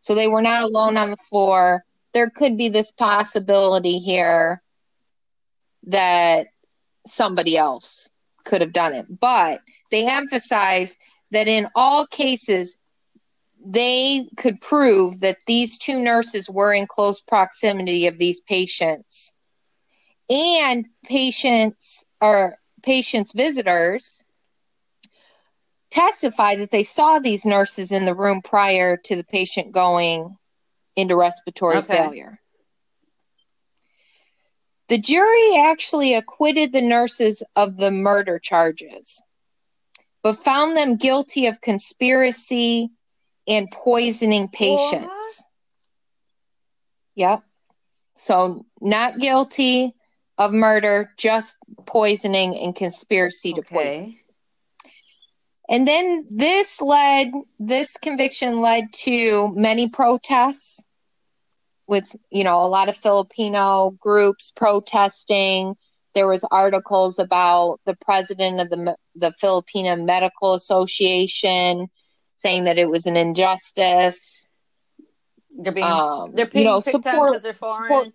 So 0.00 0.16
they 0.16 0.26
were 0.26 0.42
not 0.42 0.62
alone 0.62 0.96
on 0.96 1.10
the 1.10 1.16
floor. 1.16 1.84
There 2.12 2.30
could 2.30 2.56
be 2.56 2.68
this 2.68 2.90
possibility 2.90 3.98
here 3.98 4.60
that 5.86 6.48
somebody 7.06 7.56
else 7.56 8.08
could 8.44 8.60
have 8.60 8.72
done 8.72 8.94
it. 8.94 9.06
But 9.20 9.60
they 9.90 10.06
emphasized 10.06 10.98
that 11.30 11.48
in 11.48 11.68
all 11.74 12.06
cases, 12.06 12.76
they 13.64 14.28
could 14.36 14.60
prove 14.60 15.20
that 15.20 15.38
these 15.46 15.78
two 15.78 15.98
nurses 15.98 16.48
were 16.48 16.72
in 16.72 16.86
close 16.86 17.20
proximity 17.20 18.06
of 18.06 18.18
these 18.18 18.40
patients. 18.40 19.32
And 20.28 20.88
patients 21.04 22.04
or 22.20 22.56
patients' 22.82 23.32
visitors 23.32 24.22
testified 25.90 26.60
that 26.60 26.70
they 26.70 26.84
saw 26.84 27.18
these 27.18 27.46
nurses 27.46 27.92
in 27.92 28.04
the 28.04 28.14
room 28.14 28.42
prior 28.42 28.96
to 28.96 29.16
the 29.16 29.24
patient 29.24 29.72
going 29.72 30.36
into 30.96 31.16
respiratory 31.16 31.78
Okay. 31.78 31.96
failure. 31.96 32.40
The 34.88 34.98
jury 34.98 35.56
actually 35.58 36.14
acquitted 36.14 36.72
the 36.72 36.82
nurses 36.82 37.42
of 37.56 37.76
the 37.76 37.90
murder 37.90 38.38
charges, 38.38 39.22
but 40.22 40.42
found 40.44 40.76
them 40.76 40.96
guilty 40.96 41.46
of 41.46 41.60
conspiracy 41.60 42.90
and 43.48 43.70
poisoning 43.70 44.48
patients. 44.48 45.06
What? 45.06 45.44
Yep. 47.16 47.42
So, 48.14 48.64
not 48.80 49.18
guilty 49.18 49.92
of 50.38 50.52
murder, 50.52 51.10
just 51.16 51.56
poisoning 51.86 52.56
and 52.56 52.74
conspiracy 52.74 53.54
to 53.54 53.62
poison. 53.62 54.02
Okay. 54.04 54.16
And 55.68 55.88
then 55.88 56.26
this 56.30 56.80
led, 56.80 57.32
this 57.58 57.96
conviction 57.96 58.60
led 58.60 58.92
to 58.92 59.52
many 59.54 59.88
protests 59.88 60.84
with, 61.86 62.14
you 62.30 62.44
know, 62.44 62.62
a 62.62 62.66
lot 62.68 62.88
of 62.88 62.96
Filipino 62.96 63.90
groups 64.00 64.52
protesting. 64.56 65.76
There 66.14 66.26
was 66.26 66.44
articles 66.50 67.18
about 67.18 67.80
the 67.84 67.94
president 67.96 68.60
of 68.60 68.70
the 68.70 68.96
the 69.14 69.32
Filipino 69.32 69.96
Medical 69.96 70.54
Association 70.54 71.88
saying 72.34 72.64
that 72.64 72.78
it 72.78 72.88
was 72.88 73.06
an 73.06 73.16
injustice. 73.16 74.46
They're 75.58 75.72
being 75.72 75.86
Um, 75.86 76.32
they're 76.34 76.46
you 76.46 76.50
being 76.50 76.64
know, 76.64 76.80
picked 76.80 76.90
support, 77.04 77.30
because 77.30 77.42
they're 77.42 77.54
foreign. 77.54 77.88
support- 77.88 78.14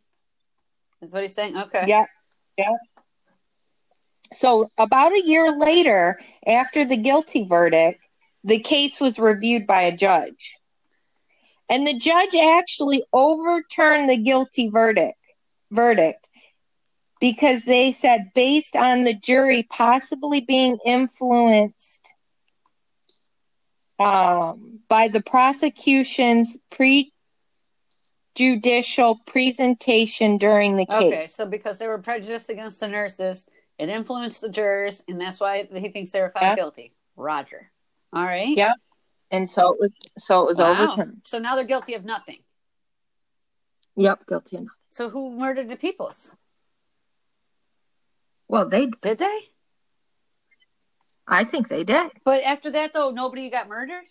Is 1.02 1.14
what 1.14 1.22
he's 1.24 1.34
saying. 1.34 1.58
Okay. 1.58 1.86
Yep. 1.88 2.08
Yep. 2.58 2.68
So, 4.34 4.70
about 4.78 5.12
a 5.12 5.22
year 5.26 5.52
later, 5.52 6.20
after 6.48 6.86
the 6.86 6.98
guilty 6.98 7.44
verdict, 7.44 8.04
the 8.44 8.60
case 8.60 9.02
was 9.02 9.20
reviewed 9.20 9.68
by 9.68 9.82
a 9.84 9.96
judge. 9.96 10.58
And 11.72 11.88
the 11.88 11.98
judge 11.98 12.36
actually 12.36 13.02
overturned 13.14 14.10
the 14.10 14.18
guilty 14.18 14.68
verdict 14.68 15.16
verdict 15.72 16.28
because 17.22 17.64
they 17.64 17.94
said 17.94 18.32
based 18.36 18.76
on 18.76 19.06
the 19.06 19.14
jury 19.14 19.64
possibly 19.64 20.42
being 20.42 20.78
influenced 20.86 22.14
um, 24.00 24.80
by 24.90 25.08
the 25.08 25.22
prosecution's 25.22 26.58
prejudicial 28.36 29.22
presentation 29.26 30.38
during 30.38 30.76
the 30.76 30.86
case. 30.86 31.14
Okay. 31.14 31.26
So 31.26 31.48
because 31.48 31.78
they 31.78 31.88
were 31.88 32.00
prejudiced 32.00 32.50
against 32.50 32.82
the 32.82 32.90
nurses, 32.90 33.46
it 33.78 33.88
influenced 33.88 34.42
the 34.42 34.50
jurors, 34.50 35.02
and 35.08 35.22
that's 35.22 35.40
why 35.40 35.70
he 35.72 35.88
thinks 35.88 36.12
they 36.12 36.22
were 36.22 36.32
found 36.32 36.48
Yeah. 36.48 36.56
guilty. 36.56 36.94
Roger. 37.16 37.72
All 38.12 38.26
right. 38.26 38.58
Yeah. 38.58 38.74
And 39.32 39.50
so 39.50 39.74
it 39.74 39.80
was 39.80 40.00
so 40.20 40.41
it 40.44 40.50
was 40.50 40.58
Wow. 40.60 40.72
overturned. 40.84 41.22
So 41.26 41.39
now 41.39 41.56
they're 41.56 41.63
guilty 41.65 41.94
of 41.96 42.04
nothing. 42.06 42.39
Yep, 43.96 44.28
guilty 44.28 44.58
enough. 44.58 44.76
So 44.89 45.10
who 45.10 45.32
murdered 45.32 45.70
the 45.70 45.76
peoples? 45.78 46.36
Well, 48.48 48.67
they 48.67 48.88
Did 48.88 49.17
they? 49.17 49.39
I 51.28 51.44
think 51.46 51.67
they 51.70 51.84
did. 51.84 52.12
But 52.26 52.44
after 52.44 52.70
that, 52.72 52.94
though, 52.94 53.12
nobody 53.12 53.50
got 53.50 53.67
murdered. 53.70 54.04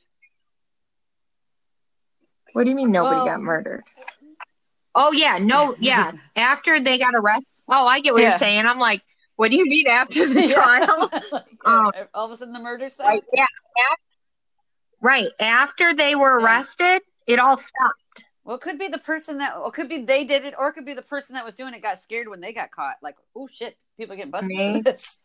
What 2.53 2.65
do 2.65 2.71
you 2.71 2.77
mean 2.77 2.91
nobody 2.91 3.17
Well- 3.17 3.27
got 3.27 3.41
murdered? 3.41 3.85
Oh 4.95 5.13
yeah, 5.13 5.39
no, 5.39 5.77
yeah. 5.79 6.11
After 6.37 6.81
they 6.81 6.99
got 6.99 7.15
arrested. 7.15 7.63
Oh, 7.69 7.87
I 7.87 8.01
get 8.01 8.13
what 8.13 8.23
Yeah. 8.23 8.31
you're 8.31 8.39
saying. 8.39 8.67
I'm 8.67 8.81
like, 8.81 9.03
what 9.37 9.51
do 9.53 9.57
you 9.57 9.65
mean 9.65 9.87
after 9.87 10.27
the 10.27 10.49
trial? 10.53 11.09
Um, 11.65 11.93
All 12.15 12.25
of 12.27 12.31
a 12.33 12.37
sudden, 12.37 12.53
the 12.55 12.59
murder 12.59 12.89
side. 12.91 13.07
Right, 13.07 13.23
yeah. 13.33 13.45
af- 13.45 13.99
Right. 15.01 15.29
After 15.41 15.95
they 15.95 16.15
were 16.15 16.41
arrested, 16.41 17.01
it 17.27 17.39
all 17.39 17.57
stopped. 17.57 18.25
Well, 18.45 18.57
it 18.57 18.63
could 18.63 18.79
be 18.79 18.89
the 18.89 18.99
person 18.99 19.39
that, 19.39 19.57
or 19.57 19.69
it 19.69 19.75
could 19.75 19.89
be 19.89 19.99
they 20.03 20.25
did 20.25 20.45
it, 20.45 20.55
or 20.59 20.69
it 20.69 20.73
could 20.73 20.87
be 20.87 20.95
the 20.95 21.03
person 21.03 21.35
that 21.35 21.45
was 21.45 21.55
doing 21.55 21.75
it 21.75 21.83
got 21.83 21.99
scared 21.99 22.29
when 22.29 22.41
they 22.41 22.53
got 22.53 22.71
caught. 22.71 22.97
Like, 23.03 23.17
oh 23.37 23.47
shit, 23.47 23.77
people 23.97 24.17
getting 24.17 24.31
busted 24.31 24.51
Maybe. 24.51 24.79
for 24.79 24.85
this. 24.85 25.19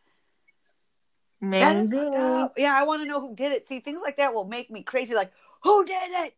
Maybe. 1.41 1.97
up. 1.97 2.53
Yeah, 2.57 2.75
I 2.75 2.83
want 2.83 3.01
to 3.01 3.07
know 3.07 3.21
who 3.21 3.35
did 3.35 3.51
it. 3.51 3.65
See, 3.65 3.79
things 3.79 4.01
like 4.03 4.17
that 4.17 4.33
will 4.33 4.45
make 4.45 4.71
me 4.71 4.83
crazy. 4.83 5.15
Like, 5.15 5.31
who 5.63 5.85
did 5.85 6.11
it? 6.11 6.33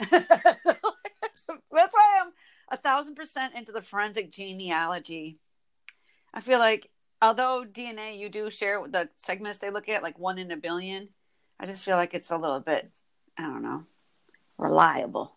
That's 0.10 1.46
why 1.70 2.18
I'm 2.20 2.32
a 2.70 2.76
thousand 2.76 3.14
percent 3.14 3.54
into 3.54 3.72
the 3.72 3.82
forensic 3.82 4.32
genealogy. 4.32 5.38
I 6.32 6.40
feel 6.40 6.58
like, 6.58 6.90
although 7.20 7.64
DNA, 7.70 8.18
you 8.18 8.28
do 8.28 8.50
share 8.50 8.82
the 8.86 9.08
segments 9.16 9.58
they 9.58 9.70
look 9.70 9.88
at, 9.88 10.02
like 10.02 10.18
one 10.18 10.38
in 10.38 10.50
a 10.50 10.56
billion. 10.56 11.08
I 11.60 11.66
just 11.66 11.84
feel 11.84 11.96
like 11.96 12.14
it's 12.14 12.30
a 12.30 12.38
little 12.38 12.60
bit, 12.60 12.90
I 13.38 13.42
don't 13.42 13.62
know, 13.62 13.84
reliable. 14.56 15.36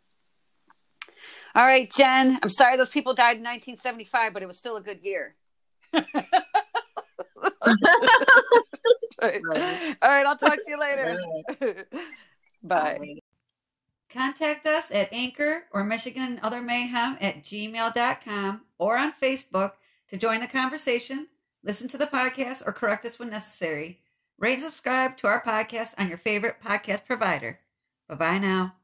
All 1.54 1.66
right, 1.66 1.92
Jen. 1.92 2.40
I'm 2.42 2.50
sorry 2.50 2.78
those 2.78 2.90
people 2.90 3.14
died 3.14 3.38
in 3.38 3.44
1975, 3.44 4.34
but 4.34 4.42
it 4.42 4.48
was 4.48 4.58
still 4.58 4.78
a 4.78 4.82
good 4.82 5.02
year. 5.04 5.36
All 5.94 6.02
right. 6.14 6.26
All 9.22 9.30
right, 10.10 10.26
I'll 10.26 10.38
talk 10.38 10.56
to 10.56 10.64
you 10.68 10.80
later. 10.80 11.18
Bye. 12.64 13.20
Contact 14.10 14.66
us 14.66 14.92
at 14.92 15.14
Anchor 15.14 15.64
or 15.72 15.84
Michigan 15.84 16.24
and 16.24 16.40
Other 16.42 16.62
Mayhem 16.62 17.18
at 17.22 17.44
gmail.com 17.44 18.62
or 18.78 18.98
on 18.98 19.14
Facebook 19.14 19.74
to 20.10 20.18
join 20.18 20.42
the 20.42 20.48
conversation, 20.48 21.28
listen 21.64 21.88
to 21.90 21.98
the 21.98 22.08
podcast, 22.08 22.64
or 22.66 22.74
correct 22.74 23.06
us 23.06 23.18
when 23.18 23.30
necessary. 23.30 24.02
Rate 24.38 24.54
and 24.54 24.62
subscribe 24.64 25.18
to 25.18 25.28
our 25.28 25.42
podcast 25.44 25.94
on 25.98 26.10
your 26.10 26.18
favorite 26.18 26.58
podcast 26.64 27.06
provider. 27.06 27.60
Bye 28.08 28.16
bye 28.16 28.38
now. 28.40 28.76